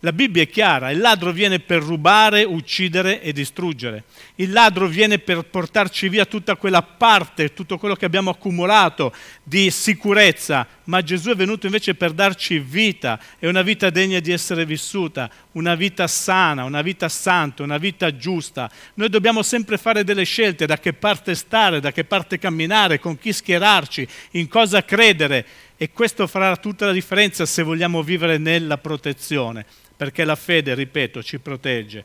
La 0.00 0.12
Bibbia 0.12 0.42
è 0.42 0.48
chiara, 0.48 0.90
il 0.90 0.98
ladro 0.98 1.32
viene 1.32 1.58
per 1.58 1.82
rubare, 1.82 2.44
uccidere 2.44 3.22
e 3.22 3.32
distruggere. 3.32 4.04
Il 4.34 4.52
ladro 4.52 4.88
viene 4.88 5.18
per 5.18 5.44
portarci 5.44 6.10
via 6.10 6.26
tutta 6.26 6.56
quella 6.56 6.82
parte, 6.82 7.54
tutto 7.54 7.78
quello 7.78 7.94
che 7.94 8.04
abbiamo 8.04 8.28
accumulato 8.28 9.14
di 9.42 9.70
sicurezza, 9.70 10.66
ma 10.84 11.02
Gesù 11.02 11.30
è 11.30 11.34
venuto 11.34 11.64
invece 11.64 11.94
per 11.94 12.12
darci 12.12 12.58
vita 12.58 13.18
e 13.38 13.48
una 13.48 13.62
vita 13.62 13.88
degna 13.88 14.20
di 14.20 14.32
essere 14.32 14.66
vissuta, 14.66 15.30
una 15.52 15.74
vita 15.74 16.06
sana, 16.06 16.64
una 16.64 16.82
vita 16.82 17.08
santa, 17.08 17.62
una 17.62 17.78
vita 17.78 18.14
giusta. 18.14 18.70
Noi 18.94 19.08
dobbiamo 19.08 19.42
sempre 19.42 19.78
fare 19.78 20.04
delle 20.04 20.24
scelte 20.24 20.66
da 20.66 20.78
che 20.78 20.92
parte 20.92 21.34
stare, 21.34 21.80
da 21.80 21.90
che 21.90 22.04
parte 22.04 22.38
camminare, 22.38 22.98
con 22.98 23.18
chi 23.18 23.32
schierarci, 23.32 24.06
in 24.32 24.46
cosa 24.46 24.84
credere 24.84 25.46
e 25.78 25.90
questo 25.90 26.26
farà 26.26 26.54
tutta 26.56 26.86
la 26.86 26.92
differenza 26.92 27.46
se 27.46 27.62
vogliamo 27.62 28.02
vivere 28.02 28.38
nella 28.38 28.78
protezione 28.78 29.64
perché 29.96 30.24
la 30.24 30.36
fede, 30.36 30.74
ripeto, 30.74 31.22
ci 31.22 31.38
protegge. 31.38 32.04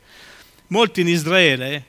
Molti 0.68 1.02
in 1.02 1.08
Israele 1.08 1.84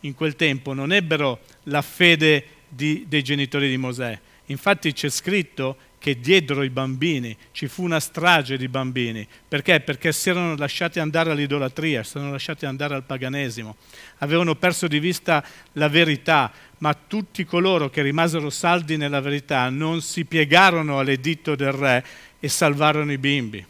in 0.00 0.14
quel 0.14 0.36
tempo 0.36 0.72
non 0.72 0.92
ebbero 0.92 1.40
la 1.64 1.82
fede 1.82 2.46
di, 2.68 3.04
dei 3.08 3.22
genitori 3.22 3.68
di 3.68 3.76
Mosè. 3.76 4.18
Infatti 4.46 4.92
c'è 4.92 5.08
scritto 5.08 5.76
che 6.04 6.20
diedero 6.20 6.62
i 6.62 6.68
bambini, 6.68 7.34
ci 7.52 7.66
fu 7.66 7.82
una 7.82 7.98
strage 7.98 8.58
di 8.58 8.68
bambini. 8.68 9.26
Perché? 9.48 9.80
Perché 9.80 10.12
si 10.12 10.28
erano 10.28 10.54
lasciati 10.54 11.00
andare 11.00 11.30
all'idolatria, 11.30 12.02
si 12.02 12.18
erano 12.18 12.32
lasciati 12.32 12.66
andare 12.66 12.94
al 12.94 13.04
paganesimo, 13.04 13.76
avevano 14.18 14.54
perso 14.54 14.86
di 14.86 14.98
vista 14.98 15.42
la 15.72 15.88
verità, 15.88 16.52
ma 16.78 16.92
tutti 16.92 17.46
coloro 17.46 17.88
che 17.88 18.02
rimasero 18.02 18.50
saldi 18.50 18.98
nella 18.98 19.20
verità 19.20 19.70
non 19.70 20.02
si 20.02 20.26
piegarono 20.26 20.98
all'editto 20.98 21.54
del 21.54 21.72
re 21.72 22.04
e 22.38 22.48
salvarono 22.48 23.10
i 23.10 23.16
bimbi. 23.16 23.64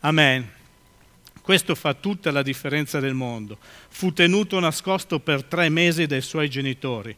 Amen. 0.00 0.55
Questo 1.46 1.76
fa 1.76 1.94
tutta 1.94 2.32
la 2.32 2.42
differenza 2.42 2.98
del 2.98 3.14
mondo. 3.14 3.58
Fu 3.88 4.12
tenuto 4.12 4.58
nascosto 4.58 5.20
per 5.20 5.44
tre 5.44 5.68
mesi 5.68 6.06
dai 6.06 6.20
suoi 6.20 6.50
genitori. 6.50 7.14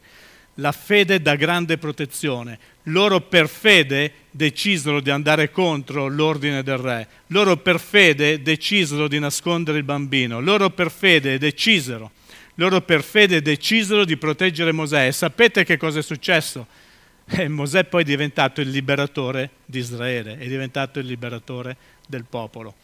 La 0.57 0.71
fede 0.71 1.19
dà 1.19 1.33
grande 1.33 1.79
protezione. 1.79 2.59
Loro 2.83 3.21
per 3.21 3.49
fede 3.49 4.13
decisero 4.29 5.01
di 5.01 5.09
andare 5.09 5.49
contro 5.49 6.07
l'ordine 6.07 6.61
del 6.61 6.77
re. 6.77 7.07
Loro 7.29 7.57
per 7.57 7.79
fede 7.79 8.43
decisero 8.43 9.07
di 9.07 9.17
nascondere 9.17 9.79
il 9.79 9.83
bambino. 9.83 10.39
Loro 10.39 10.69
per 10.69 10.91
fede 10.91 11.39
decisero. 11.39 12.11
Loro 12.53 12.81
per 12.81 13.01
fede 13.01 13.41
decisero 13.41 14.05
di 14.05 14.15
proteggere 14.15 14.71
Mosè. 14.71 15.07
E 15.07 15.11
sapete 15.11 15.63
che 15.63 15.77
cosa 15.77 15.97
è 15.97 16.03
successo? 16.03 16.67
Eh, 17.25 17.47
Mosè 17.47 17.83
poi 17.85 18.03
è 18.03 18.05
diventato 18.05 18.61
il 18.61 18.69
liberatore 18.69 19.49
di 19.65 19.79
Israele, 19.79 20.37
è 20.37 20.47
diventato 20.47 20.99
il 20.99 21.07
liberatore 21.07 21.75
del 22.05 22.25
popolo 22.29 22.75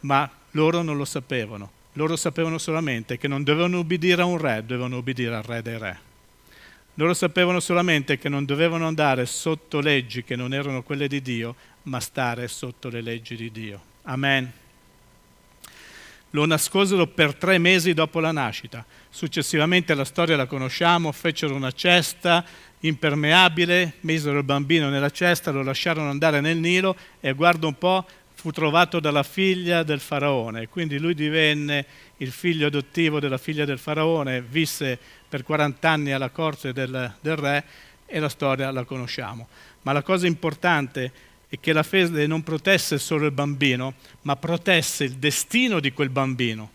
ma 0.00 0.30
loro 0.52 0.82
non 0.82 0.96
lo 0.96 1.04
sapevano. 1.04 1.70
Loro 1.94 2.16
sapevano 2.16 2.58
solamente 2.58 3.18
che 3.18 3.28
non 3.28 3.42
dovevano 3.42 3.80
ubbidire 3.80 4.22
a 4.22 4.24
un 4.24 4.38
re, 4.38 4.62
dovevano 4.64 4.98
ubbidire 4.98 5.34
al 5.34 5.42
re 5.42 5.62
dei 5.62 5.78
re. 5.78 5.98
Loro 6.94 7.14
sapevano 7.14 7.60
solamente 7.60 8.18
che 8.18 8.28
non 8.28 8.44
dovevano 8.44 8.86
andare 8.86 9.26
sotto 9.26 9.80
leggi 9.80 10.22
che 10.22 10.36
non 10.36 10.52
erano 10.52 10.82
quelle 10.82 11.08
di 11.08 11.22
Dio, 11.22 11.54
ma 11.84 11.98
stare 12.00 12.46
sotto 12.48 12.88
le 12.88 13.00
leggi 13.00 13.36
di 13.36 13.50
Dio. 13.50 13.80
Amen. 14.02 14.52
Lo 16.30 16.46
nascosero 16.46 17.06
per 17.06 17.34
tre 17.34 17.58
mesi 17.58 17.92
dopo 17.92 18.20
la 18.20 18.30
nascita. 18.30 18.84
Successivamente 19.08 19.94
la 19.94 20.04
storia 20.04 20.36
la 20.36 20.46
conosciamo, 20.46 21.10
fecero 21.10 21.54
una 21.54 21.72
cesta 21.72 22.44
impermeabile, 22.80 23.94
misero 24.00 24.38
il 24.38 24.44
bambino 24.44 24.88
nella 24.88 25.10
cesta, 25.10 25.50
lo 25.50 25.62
lasciarono 25.62 26.08
andare 26.08 26.40
nel 26.40 26.56
Nilo 26.56 26.96
e 27.20 27.32
guarda 27.32 27.66
un 27.66 27.76
po', 27.76 28.06
fu 28.40 28.52
trovato 28.52 29.00
dalla 29.00 29.22
figlia 29.22 29.82
del 29.82 30.00
faraone, 30.00 30.66
quindi 30.68 30.98
lui 30.98 31.12
divenne 31.12 31.84
il 32.16 32.30
figlio 32.30 32.68
adottivo 32.68 33.20
della 33.20 33.36
figlia 33.36 33.66
del 33.66 33.76
faraone, 33.76 34.40
visse 34.40 34.98
per 35.28 35.42
40 35.42 35.90
anni 35.90 36.12
alla 36.12 36.30
corte 36.30 36.72
del, 36.72 37.16
del 37.20 37.36
re 37.36 37.64
e 38.06 38.18
la 38.18 38.30
storia 38.30 38.70
la 38.70 38.84
conosciamo. 38.84 39.46
Ma 39.82 39.92
la 39.92 40.00
cosa 40.00 40.26
importante 40.26 41.12
è 41.50 41.60
che 41.60 41.74
la 41.74 41.82
fede 41.82 42.26
non 42.26 42.42
protesse 42.42 42.98
solo 42.98 43.26
il 43.26 43.32
bambino, 43.32 43.92
ma 44.22 44.36
protesse 44.36 45.04
il 45.04 45.16
destino 45.16 45.78
di 45.78 45.92
quel 45.92 46.08
bambino, 46.08 46.70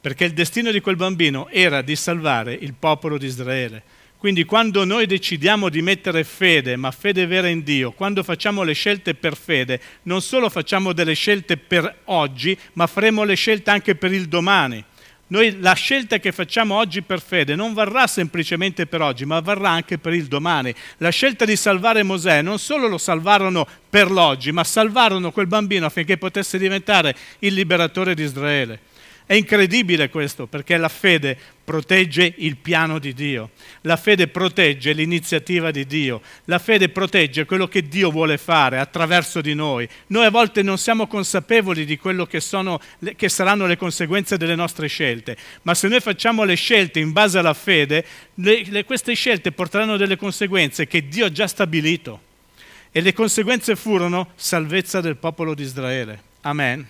perché 0.00 0.26
il 0.26 0.34
destino 0.34 0.70
di 0.70 0.80
quel 0.80 0.94
bambino 0.94 1.48
era 1.48 1.82
di 1.82 1.96
salvare 1.96 2.54
il 2.54 2.74
popolo 2.74 3.18
di 3.18 3.26
Israele. 3.26 3.82
Quindi 4.22 4.44
quando 4.44 4.84
noi 4.84 5.06
decidiamo 5.06 5.68
di 5.68 5.82
mettere 5.82 6.22
fede, 6.22 6.76
ma 6.76 6.92
fede 6.92 7.26
vera 7.26 7.48
in 7.48 7.64
Dio, 7.64 7.90
quando 7.90 8.22
facciamo 8.22 8.62
le 8.62 8.72
scelte 8.72 9.14
per 9.14 9.36
fede, 9.36 9.80
non 10.02 10.22
solo 10.22 10.48
facciamo 10.48 10.92
delle 10.92 11.14
scelte 11.14 11.56
per 11.56 11.92
oggi, 12.04 12.56
ma 12.74 12.86
faremo 12.86 13.24
le 13.24 13.34
scelte 13.34 13.70
anche 13.70 13.96
per 13.96 14.12
il 14.12 14.28
domani. 14.28 14.84
Noi 15.26 15.58
la 15.58 15.72
scelta 15.72 16.18
che 16.18 16.30
facciamo 16.30 16.76
oggi 16.76 17.02
per 17.02 17.20
fede 17.20 17.56
non 17.56 17.74
varrà 17.74 18.06
semplicemente 18.06 18.86
per 18.86 19.00
oggi, 19.00 19.24
ma 19.24 19.40
varrà 19.40 19.70
anche 19.70 19.98
per 19.98 20.12
il 20.12 20.26
domani. 20.26 20.72
La 20.98 21.10
scelta 21.10 21.44
di 21.44 21.56
salvare 21.56 22.04
Mosè 22.04 22.42
non 22.42 22.60
solo 22.60 22.86
lo 22.86 22.98
salvarono 22.98 23.66
per 23.90 24.08
l'oggi, 24.08 24.52
ma 24.52 24.62
salvarono 24.62 25.32
quel 25.32 25.48
bambino 25.48 25.86
affinché 25.86 26.16
potesse 26.16 26.58
diventare 26.58 27.12
il 27.40 27.54
liberatore 27.54 28.14
di 28.14 28.22
Israele. 28.22 28.78
È 29.24 29.34
incredibile 29.34 30.10
questo 30.10 30.46
perché 30.46 30.76
la 30.76 30.88
fede 30.88 31.38
protegge 31.64 32.34
il 32.38 32.56
piano 32.56 32.98
di 32.98 33.14
Dio, 33.14 33.50
la 33.82 33.96
fede 33.96 34.26
protegge 34.26 34.92
l'iniziativa 34.92 35.70
di 35.70 35.86
Dio, 35.86 36.20
la 36.46 36.58
fede 36.58 36.88
protegge 36.88 37.44
quello 37.44 37.68
che 37.68 37.86
Dio 37.86 38.10
vuole 38.10 38.36
fare 38.36 38.78
attraverso 38.78 39.40
di 39.40 39.54
noi. 39.54 39.88
Noi 40.08 40.26
a 40.26 40.30
volte 40.30 40.62
non 40.62 40.76
siamo 40.76 41.06
consapevoli 41.06 41.84
di 41.84 41.96
quello 41.96 42.26
che, 42.26 42.40
sono, 42.40 42.80
che 43.16 43.28
saranno 43.28 43.66
le 43.66 43.76
conseguenze 43.76 44.36
delle 44.36 44.56
nostre 44.56 44.88
scelte, 44.88 45.36
ma 45.62 45.74
se 45.74 45.86
noi 45.86 46.00
facciamo 46.00 46.42
le 46.42 46.56
scelte 46.56 46.98
in 46.98 47.12
base 47.12 47.38
alla 47.38 47.54
fede, 47.54 48.04
le, 48.34 48.64
le, 48.66 48.84
queste 48.84 49.14
scelte 49.14 49.52
porteranno 49.52 49.96
delle 49.96 50.16
conseguenze 50.16 50.86
che 50.86 51.08
Dio 51.08 51.26
ha 51.26 51.32
già 51.32 51.46
stabilito. 51.46 52.30
E 52.94 53.00
le 53.00 53.14
conseguenze 53.14 53.74
furono 53.74 54.32
salvezza 54.34 55.00
del 55.00 55.16
popolo 55.16 55.54
di 55.54 55.62
Israele. 55.62 56.22
Amen. 56.42 56.86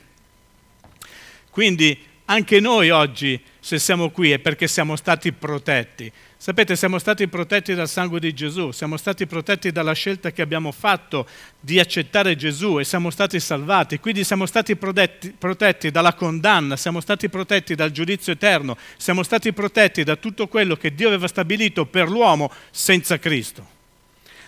Quindi 1.50 1.96
anche 2.32 2.60
noi 2.60 2.88
oggi, 2.88 3.38
se 3.60 3.78
siamo 3.78 4.10
qui, 4.10 4.30
è 4.30 4.38
perché 4.38 4.66
siamo 4.66 4.96
stati 4.96 5.32
protetti. 5.32 6.10
Sapete, 6.38 6.76
siamo 6.76 6.98
stati 6.98 7.28
protetti 7.28 7.74
dal 7.74 7.88
sangue 7.88 8.18
di 8.18 8.32
Gesù, 8.32 8.70
siamo 8.70 8.96
stati 8.96 9.26
protetti 9.26 9.70
dalla 9.70 9.92
scelta 9.92 10.32
che 10.32 10.40
abbiamo 10.40 10.72
fatto 10.72 11.28
di 11.60 11.78
accettare 11.78 12.34
Gesù 12.34 12.80
e 12.80 12.84
siamo 12.84 13.10
stati 13.10 13.38
salvati. 13.38 13.98
Quindi 13.98 14.24
siamo 14.24 14.46
stati 14.46 14.74
protetti, 14.76 15.30
protetti 15.36 15.90
dalla 15.90 16.14
condanna, 16.14 16.76
siamo 16.76 17.00
stati 17.00 17.28
protetti 17.28 17.74
dal 17.74 17.90
giudizio 17.90 18.32
eterno, 18.32 18.78
siamo 18.96 19.22
stati 19.22 19.52
protetti 19.52 20.02
da 20.02 20.16
tutto 20.16 20.48
quello 20.48 20.74
che 20.74 20.94
Dio 20.94 21.08
aveva 21.08 21.28
stabilito 21.28 21.84
per 21.84 22.08
l'uomo 22.08 22.50
senza 22.70 23.18
Cristo. 23.18 23.68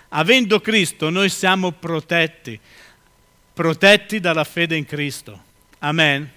Avendo 0.09 0.61
Cristo, 0.61 1.11
noi 1.11 1.29
siamo 1.29 1.73
protetti, 1.73 2.59
protetti 3.53 4.21
dalla 4.21 4.45
fede 4.45 4.75
in 4.75 4.87
Cristo. 4.87 5.43
Amen. 5.81 6.31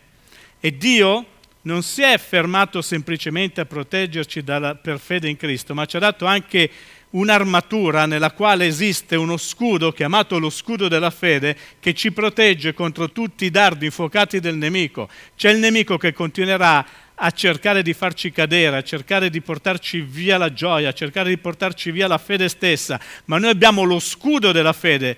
E 0.59 0.77
Dio 0.77 1.25
non 1.67 1.83
si 1.83 2.01
è 2.01 2.17
fermato 2.17 2.81
semplicemente 2.81 3.61
a 3.61 3.65
proteggerci 3.65 4.41
dalla, 4.41 4.75
per 4.75 4.99
fede 4.99 5.27
in 5.29 5.35
Cristo, 5.35 5.73
ma 5.73 5.85
ci 5.85 5.97
ha 5.97 5.99
dato 5.99 6.25
anche 6.25 6.69
un'armatura 7.09 8.05
nella 8.05 8.31
quale 8.31 8.65
esiste 8.65 9.15
uno 9.15 9.37
scudo 9.37 9.91
chiamato 9.91 10.39
lo 10.39 10.49
scudo 10.49 10.87
della 10.87 11.09
fede 11.09 11.55
che 11.79 11.93
ci 11.93 12.11
protegge 12.11 12.73
contro 12.73 13.11
tutti 13.11 13.45
i 13.45 13.51
dardi 13.51 13.85
infuocati 13.85 14.39
del 14.39 14.55
nemico. 14.55 15.09
C'è 15.35 15.51
il 15.51 15.59
nemico 15.59 15.97
che 15.97 16.13
continuerà 16.13 16.85
a 17.15 17.31
cercare 17.31 17.81
di 17.81 17.93
farci 17.93 18.31
cadere, 18.31 18.77
a 18.77 18.83
cercare 18.83 19.29
di 19.29 19.41
portarci 19.41 20.01
via 20.01 20.37
la 20.37 20.53
gioia, 20.53 20.89
a 20.89 20.93
cercare 20.93 21.29
di 21.29 21.37
portarci 21.37 21.91
via 21.91 22.07
la 22.07 22.17
fede 22.17 22.47
stessa, 22.47 22.99
ma 23.25 23.37
noi 23.37 23.49
abbiamo 23.49 23.83
lo 23.83 23.99
scudo 23.99 24.51
della 24.51 24.73
fede 24.73 25.17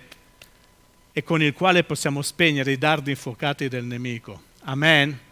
e 1.11 1.23
con 1.23 1.43
il 1.43 1.53
quale 1.53 1.83
possiamo 1.83 2.21
spegnere 2.21 2.71
i 2.71 2.77
dardi 2.77 3.11
infuocati 3.11 3.67
del 3.67 3.83
nemico. 3.83 4.41
Amen. 4.63 5.27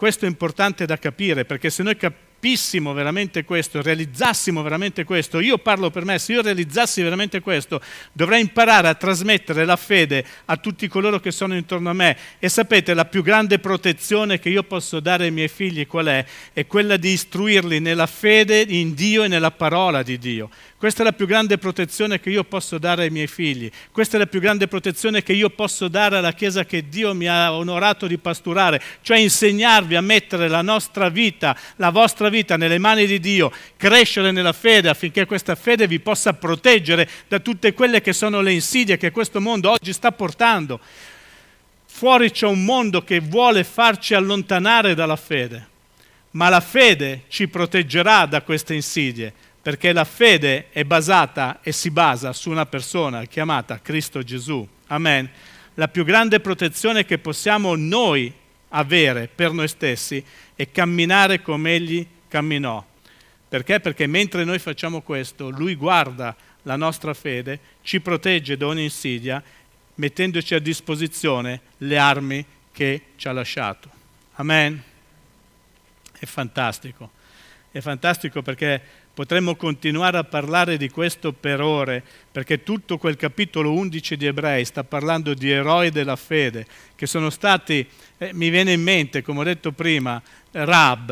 Questo 0.00 0.24
è 0.24 0.28
importante 0.28 0.86
da 0.86 0.96
capire 0.96 1.44
perché 1.44 1.68
se 1.68 1.82
noi 1.82 1.94
capissimo 1.94 2.94
veramente 2.94 3.44
questo, 3.44 3.82
realizzassimo 3.82 4.62
veramente 4.62 5.04
questo, 5.04 5.40
io 5.40 5.58
parlo 5.58 5.90
per 5.90 6.06
me, 6.06 6.18
se 6.18 6.32
io 6.32 6.40
realizzassi 6.40 7.02
veramente 7.02 7.40
questo, 7.40 7.82
dovrei 8.10 8.40
imparare 8.40 8.88
a 8.88 8.94
trasmettere 8.94 9.66
la 9.66 9.76
fede 9.76 10.24
a 10.46 10.56
tutti 10.56 10.88
coloro 10.88 11.20
che 11.20 11.30
sono 11.30 11.54
intorno 11.54 11.90
a 11.90 11.92
me. 11.92 12.16
E 12.38 12.48
sapete, 12.48 12.94
la 12.94 13.04
più 13.04 13.22
grande 13.22 13.58
protezione 13.58 14.38
che 14.38 14.48
io 14.48 14.62
posso 14.62 15.00
dare 15.00 15.24
ai 15.24 15.32
miei 15.32 15.48
figli 15.48 15.86
qual 15.86 16.06
è? 16.06 16.24
È 16.54 16.66
quella 16.66 16.96
di 16.96 17.10
istruirli 17.10 17.78
nella 17.78 18.06
fede 18.06 18.62
in 18.66 18.94
Dio 18.94 19.24
e 19.24 19.28
nella 19.28 19.50
parola 19.50 20.02
di 20.02 20.16
Dio. 20.16 20.48
Questa 20.80 21.02
è 21.02 21.04
la 21.04 21.12
più 21.12 21.26
grande 21.26 21.58
protezione 21.58 22.20
che 22.20 22.30
io 22.30 22.42
posso 22.42 22.78
dare 22.78 23.02
ai 23.02 23.10
miei 23.10 23.26
figli. 23.26 23.70
Questa 23.92 24.16
è 24.16 24.18
la 24.18 24.24
più 24.24 24.40
grande 24.40 24.66
protezione 24.66 25.22
che 25.22 25.34
io 25.34 25.50
posso 25.50 25.88
dare 25.88 26.16
alla 26.16 26.32
Chiesa 26.32 26.64
che 26.64 26.88
Dio 26.88 27.12
mi 27.12 27.28
ha 27.28 27.52
onorato 27.52 28.06
di 28.06 28.16
pasturare, 28.16 28.80
cioè 29.02 29.18
insegnarvi 29.18 29.94
a 29.94 30.00
mettere 30.00 30.48
la 30.48 30.62
nostra 30.62 31.10
vita, 31.10 31.54
la 31.76 31.90
vostra 31.90 32.30
vita 32.30 32.56
nelle 32.56 32.78
mani 32.78 33.04
di 33.04 33.20
Dio, 33.20 33.52
crescere 33.76 34.30
nella 34.30 34.54
fede 34.54 34.88
affinché 34.88 35.26
questa 35.26 35.54
fede 35.54 35.86
vi 35.86 36.00
possa 36.00 36.32
proteggere 36.32 37.06
da 37.28 37.40
tutte 37.40 37.74
quelle 37.74 38.00
che 38.00 38.14
sono 38.14 38.40
le 38.40 38.52
insidie 38.52 38.96
che 38.96 39.10
questo 39.10 39.38
mondo 39.38 39.68
oggi 39.68 39.92
sta 39.92 40.12
portando. 40.12 40.80
Fuori 41.84 42.30
c'è 42.30 42.46
un 42.46 42.64
mondo 42.64 43.04
che 43.04 43.20
vuole 43.20 43.64
farci 43.64 44.14
allontanare 44.14 44.94
dalla 44.94 45.16
fede, 45.16 45.68
ma 46.30 46.48
la 46.48 46.60
fede 46.60 47.24
ci 47.28 47.48
proteggerà 47.48 48.24
da 48.24 48.40
queste 48.40 48.72
insidie, 48.72 49.34
perché 49.62 49.92
la 49.92 50.04
fede 50.04 50.70
è 50.70 50.84
basata 50.84 51.60
e 51.62 51.72
si 51.72 51.90
basa 51.90 52.32
su 52.32 52.50
una 52.50 52.66
persona 52.66 53.24
chiamata 53.24 53.80
Cristo 53.80 54.22
Gesù. 54.22 54.66
Amen. 54.86 55.30
La 55.74 55.88
più 55.88 56.04
grande 56.04 56.40
protezione 56.40 57.04
che 57.04 57.18
possiamo 57.18 57.74
noi 57.74 58.32
avere 58.68 59.28
per 59.32 59.52
noi 59.52 59.68
stessi 59.68 60.22
è 60.54 60.70
camminare 60.70 61.42
come 61.42 61.74
Egli 61.74 62.06
camminò. 62.28 62.84
Perché? 63.48 63.80
Perché 63.80 64.06
mentre 64.06 64.44
noi 64.44 64.58
facciamo 64.58 65.02
questo, 65.02 65.50
Lui 65.50 65.74
guarda 65.74 66.36
la 66.62 66.76
nostra 66.76 67.14
fede, 67.14 67.58
ci 67.82 68.00
protegge 68.00 68.56
da 68.56 68.66
ogni 68.66 68.84
insidia, 68.84 69.42
mettendoci 69.96 70.54
a 70.54 70.58
disposizione 70.58 71.60
le 71.78 71.98
armi 71.98 72.44
che 72.72 73.02
ci 73.16 73.28
ha 73.28 73.32
lasciato. 73.32 73.90
Amen. 74.34 74.82
È 76.18 76.26
fantastico. 76.26 77.10
È 77.72 77.80
fantastico 77.80 78.42
perché 78.42 78.80
potremmo 79.14 79.54
continuare 79.54 80.18
a 80.18 80.24
parlare 80.24 80.76
di 80.76 80.88
questo 80.90 81.32
per 81.32 81.60
ore, 81.60 82.02
perché 82.32 82.64
tutto 82.64 82.98
quel 82.98 83.14
capitolo 83.14 83.72
11 83.72 84.16
di 84.16 84.26
Ebrei 84.26 84.64
sta 84.64 84.82
parlando 84.82 85.34
di 85.34 85.50
eroi 85.50 85.90
della 85.90 86.16
fede, 86.16 86.66
che 86.96 87.06
sono 87.06 87.30
stati, 87.30 87.86
eh, 88.18 88.32
mi 88.32 88.50
viene 88.50 88.72
in 88.72 88.82
mente, 88.82 89.22
come 89.22 89.40
ho 89.40 89.44
detto 89.44 89.70
prima, 89.70 90.20
Rab, 90.50 91.10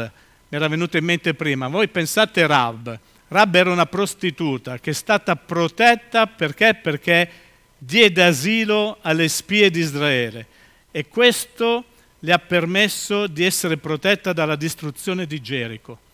mi 0.48 0.56
era 0.56 0.66
venuto 0.66 0.96
in 0.96 1.04
mente 1.04 1.34
prima, 1.34 1.68
voi 1.68 1.86
pensate 1.86 2.44
Rab, 2.44 2.98
Rab 3.28 3.54
era 3.54 3.70
una 3.70 3.86
prostituta 3.86 4.78
che 4.78 4.90
è 4.90 4.94
stata 4.94 5.36
protetta 5.36 6.26
perché? 6.26 6.74
Perché 6.74 7.30
diede 7.76 8.24
asilo 8.24 8.98
alle 9.02 9.28
spie 9.28 9.70
di 9.70 9.78
Israele 9.80 10.46
e 10.90 11.06
questo 11.06 11.84
le 12.20 12.32
ha 12.32 12.38
permesso 12.38 13.28
di 13.28 13.44
essere 13.44 13.76
protetta 13.76 14.32
dalla 14.32 14.56
distruzione 14.56 15.26
di 15.26 15.40
Gerico. 15.40 16.06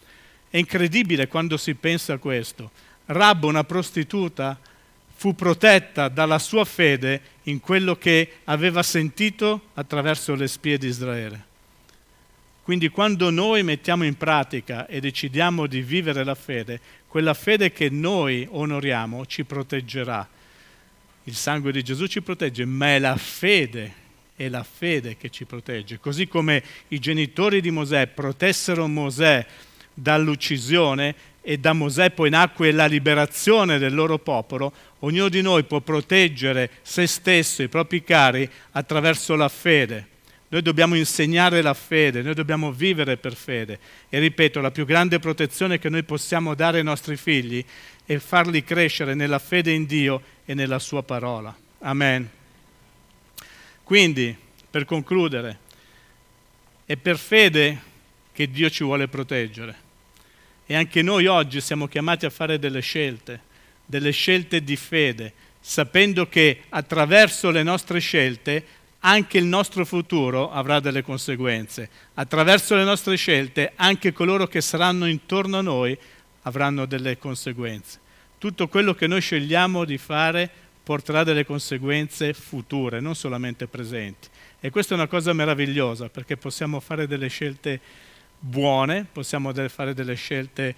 È 0.54 0.58
incredibile 0.58 1.26
quando 1.26 1.56
si 1.56 1.74
pensa 1.74 2.12
a 2.12 2.18
questo. 2.18 2.70
Rab, 3.06 3.42
una 3.42 3.64
prostituta, 3.64 4.56
fu 5.12 5.34
protetta 5.34 6.06
dalla 6.06 6.38
sua 6.38 6.64
fede 6.64 7.20
in 7.44 7.58
quello 7.58 7.96
che 7.96 8.34
aveva 8.44 8.84
sentito 8.84 9.70
attraverso 9.74 10.36
le 10.36 10.46
spie 10.46 10.78
di 10.78 10.86
Israele. 10.86 11.44
Quindi 12.62 12.88
quando 12.88 13.30
noi 13.30 13.64
mettiamo 13.64 14.04
in 14.04 14.16
pratica 14.16 14.86
e 14.86 15.00
decidiamo 15.00 15.66
di 15.66 15.82
vivere 15.82 16.22
la 16.22 16.36
fede, 16.36 16.78
quella 17.08 17.34
fede 17.34 17.72
che 17.72 17.90
noi 17.90 18.46
onoriamo 18.48 19.26
ci 19.26 19.42
proteggerà. 19.42 20.28
Il 21.24 21.34
sangue 21.34 21.72
di 21.72 21.82
Gesù 21.82 22.06
ci 22.06 22.22
protegge, 22.22 22.64
ma 22.64 22.94
è 22.94 23.00
la 23.00 23.16
fede, 23.16 23.92
è 24.36 24.48
la 24.48 24.62
fede 24.62 25.16
che 25.16 25.30
ci 25.30 25.46
protegge. 25.46 25.98
Così 25.98 26.28
come 26.28 26.62
i 26.88 27.00
genitori 27.00 27.60
di 27.60 27.72
Mosè 27.72 28.06
protessero 28.06 28.86
Mosè 28.86 29.44
dall'uccisione 29.94 31.14
e 31.46 31.58
da 31.58 31.72
Mosè 31.72 32.10
poi 32.10 32.30
nacque 32.30 32.72
la 32.72 32.86
liberazione 32.86 33.78
del 33.78 33.94
loro 33.94 34.18
popolo, 34.18 34.72
ognuno 35.00 35.28
di 35.28 35.42
noi 35.42 35.64
può 35.64 35.80
proteggere 35.80 36.70
se 36.82 37.06
stesso, 37.06 37.62
i 37.62 37.68
propri 37.68 38.02
cari, 38.02 38.48
attraverso 38.72 39.36
la 39.36 39.48
fede. 39.48 40.08
Noi 40.48 40.62
dobbiamo 40.62 40.94
insegnare 40.94 41.60
la 41.60 41.74
fede, 41.74 42.22
noi 42.22 42.32
dobbiamo 42.32 42.72
vivere 42.72 43.18
per 43.18 43.34
fede. 43.34 43.78
E 44.08 44.18
ripeto, 44.20 44.60
la 44.60 44.70
più 44.70 44.86
grande 44.86 45.18
protezione 45.18 45.78
che 45.78 45.90
noi 45.90 46.02
possiamo 46.02 46.54
dare 46.54 46.78
ai 46.78 46.84
nostri 46.84 47.16
figli 47.16 47.62
è 48.06 48.16
farli 48.16 48.64
crescere 48.64 49.14
nella 49.14 49.38
fede 49.38 49.72
in 49.72 49.84
Dio 49.84 50.22
e 50.44 50.54
nella 50.54 50.78
sua 50.78 51.02
parola. 51.02 51.54
Amen. 51.80 52.30
Quindi, 53.82 54.34
per 54.70 54.86
concludere, 54.86 55.58
è 56.86 56.96
per 56.96 57.18
fede 57.18 57.80
che 58.32 58.50
Dio 58.50 58.70
ci 58.70 58.82
vuole 58.82 59.08
proteggere. 59.08 59.83
E 60.66 60.74
anche 60.74 61.02
noi 61.02 61.26
oggi 61.26 61.60
siamo 61.60 61.86
chiamati 61.88 62.26
a 62.26 62.30
fare 62.30 62.58
delle 62.58 62.80
scelte, 62.80 63.40
delle 63.84 64.12
scelte 64.12 64.64
di 64.64 64.76
fede, 64.76 65.32
sapendo 65.60 66.28
che 66.28 66.62
attraverso 66.70 67.50
le 67.50 67.62
nostre 67.62 67.98
scelte 67.98 68.64
anche 69.00 69.36
il 69.36 69.44
nostro 69.44 69.84
futuro 69.84 70.50
avrà 70.50 70.80
delle 70.80 71.02
conseguenze. 71.02 71.90
Attraverso 72.14 72.74
le 72.74 72.84
nostre 72.84 73.16
scelte 73.16 73.72
anche 73.76 74.12
coloro 74.12 74.46
che 74.46 74.62
saranno 74.62 75.06
intorno 75.06 75.58
a 75.58 75.62
noi 75.62 75.96
avranno 76.42 76.86
delle 76.86 77.18
conseguenze. 77.18 78.00
Tutto 78.38 78.68
quello 78.68 78.94
che 78.94 79.06
noi 79.06 79.20
scegliamo 79.20 79.84
di 79.84 79.98
fare 79.98 80.50
porterà 80.82 81.24
delle 81.24 81.44
conseguenze 81.44 82.32
future, 82.32 83.00
non 83.00 83.14
solamente 83.14 83.66
presenti. 83.66 84.28
E 84.60 84.70
questa 84.70 84.94
è 84.94 84.96
una 84.96 85.06
cosa 85.06 85.32
meravigliosa 85.34 86.08
perché 86.08 86.36
possiamo 86.36 86.80
fare 86.80 87.06
delle 87.06 87.28
scelte 87.28 87.80
buone, 88.46 89.06
possiamo 89.10 89.52
fare 89.68 89.94
delle 89.94 90.14
scelte 90.14 90.74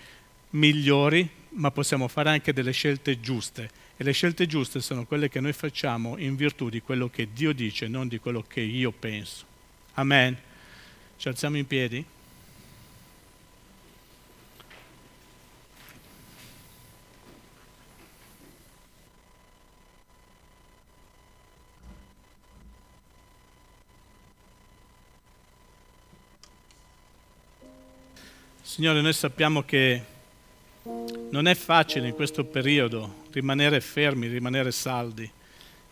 migliori, 0.50 1.28
ma 1.50 1.70
possiamo 1.70 2.06
fare 2.06 2.30
anche 2.30 2.52
delle 2.52 2.72
scelte 2.72 3.20
giuste 3.20 3.70
e 3.96 4.04
le 4.04 4.12
scelte 4.12 4.46
giuste 4.46 4.80
sono 4.80 5.06
quelle 5.06 5.28
che 5.28 5.40
noi 5.40 5.54
facciamo 5.54 6.18
in 6.18 6.36
virtù 6.36 6.68
di 6.68 6.80
quello 6.82 7.08
che 7.08 7.28
Dio 7.32 7.52
dice, 7.52 7.88
non 7.88 8.08
di 8.08 8.18
quello 8.18 8.44
che 8.46 8.60
io 8.60 8.92
penso. 8.92 9.44
Amen. 9.94 10.36
Ci 11.16 11.28
alziamo 11.28 11.56
in 11.56 11.66
piedi? 11.66 12.04
Signore, 28.76 29.00
noi 29.00 29.14
sappiamo 29.14 29.62
che 29.62 30.02
non 31.30 31.48
è 31.48 31.54
facile 31.54 32.08
in 32.08 32.14
questo 32.14 32.44
periodo 32.44 33.22
rimanere 33.32 33.80
fermi, 33.80 34.26
rimanere 34.26 34.70
saldi 34.70 35.26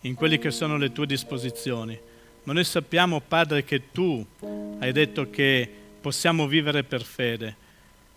in 0.02 0.14
quelle 0.14 0.38
che 0.38 0.50
sono 0.50 0.76
le 0.76 0.92
tue 0.92 1.06
disposizioni, 1.06 1.98
ma 2.42 2.52
noi 2.52 2.64
sappiamo, 2.64 3.22
Padre, 3.26 3.64
che 3.64 3.90
tu 3.90 4.22
hai 4.80 4.92
detto 4.92 5.30
che 5.30 5.66
possiamo 5.98 6.46
vivere 6.46 6.84
per 6.84 7.04
fede. 7.04 7.56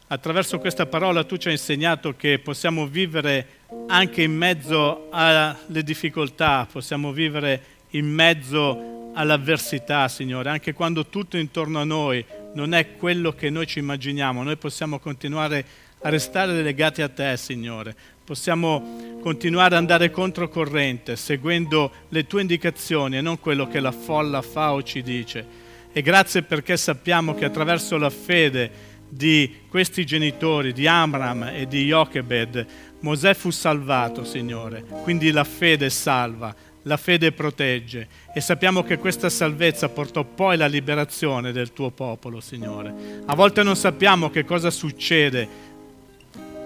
Attraverso 0.08 0.60
questa 0.60 0.86
parola 0.86 1.24
tu 1.24 1.38
ci 1.38 1.48
hai 1.48 1.54
insegnato 1.54 2.18
che 2.18 2.38
possiamo 2.40 2.88
vivere 2.88 3.48
anche 3.88 4.24
in 4.24 4.36
mezzo 4.36 5.08
alle 5.12 5.82
difficoltà, 5.82 6.68
possiamo 6.70 7.14
vivere 7.14 7.64
in 7.92 8.06
mezzo 8.06 9.12
all'avversità, 9.14 10.10
Signore, 10.10 10.50
anche 10.50 10.74
quando 10.74 11.06
tutto 11.06 11.38
intorno 11.38 11.80
a 11.80 11.86
noi 11.86 12.26
non 12.54 12.74
è 12.74 12.96
quello 12.96 13.34
che 13.34 13.50
noi 13.50 13.68
ci 13.68 13.80
immaginiamo, 13.80 14.44
noi 14.44 14.58
possiamo 14.58 15.00
continuare 15.00 15.66
a 16.02 16.10
restare 16.10 16.62
legati 16.62 17.02
a 17.02 17.10
te, 17.10 17.36
Signore. 17.38 17.96
Possiamo 18.24 19.18
continuare 19.22 19.76
ad 19.76 19.82
andare 19.82 20.12
controcorrente, 20.12 21.16
seguendo 21.16 21.92
le 22.10 22.28
tue 22.28 22.42
indicazioni 22.42 23.18
e 23.18 23.22
non 23.22 23.40
quello 23.40 23.68
che 23.68 23.80
la 23.80 23.92
folla 23.92 24.42
fa 24.42 24.74
o 24.74 24.84
ci 24.84 25.02
dice. 25.02 25.46
E 25.92 26.02
grazie 26.02 26.44
perché 26.44 26.78
sappiamo 26.78 27.34
che 27.34 27.46
attraverso 27.46 27.98
la 27.98 28.10
fede 28.10 28.96
di 29.10 29.62
questi 29.70 30.06
genitori, 30.06 30.74
di 30.74 30.86
Amram 30.86 31.44
e 31.54 31.66
di 31.68 31.86
Jochebed, 31.86 32.66
Mosè 33.00 33.34
fu 33.34 33.50
salvato, 33.52 34.24
Signore. 34.24 34.84
Quindi 35.04 35.32
la 35.32 35.44
fede 35.44 35.90
salva, 35.90 36.54
la 36.88 36.98
fede 36.98 37.32
protegge 37.32 38.08
e 38.34 38.42
sappiamo 38.42 38.82
che 38.82 38.98
questa 38.98 39.30
salvezza 39.30 39.90
portò 39.90 40.24
poi 40.24 40.58
la 40.58 40.68
liberazione 40.68 41.52
del 41.52 41.74
tuo 41.74 41.92
popolo, 41.92 42.40
Signore. 42.40 43.22
A 43.26 43.36
volte 43.36 43.62
non 43.62 43.76
sappiamo 43.76 44.30
che 44.30 44.46
cosa 44.46 44.72
succede 44.72 45.66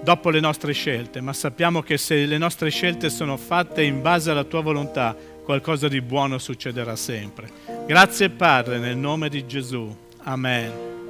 dopo 0.03 0.29
le 0.29 0.39
nostre 0.39 0.73
scelte, 0.73 1.19
ma 1.21 1.33
sappiamo 1.33 1.81
che 1.81 1.97
se 1.97 2.25
le 2.25 2.37
nostre 2.37 2.69
scelte 2.69 3.09
sono 3.09 3.35
fatte 3.35 3.83
in 3.83 4.01
base 4.01 4.31
alla 4.31 4.43
tua 4.43 4.61
volontà, 4.61 5.15
qualcosa 5.43 5.87
di 5.87 6.01
buono 6.01 6.37
succederà 6.37 6.95
sempre. 6.95 7.49
Grazie 7.85 8.29
Padre, 8.29 8.77
nel 8.77 8.95
nome 8.95 9.27
di 9.27 9.45
Gesù. 9.45 9.93
Amen. 10.23 11.00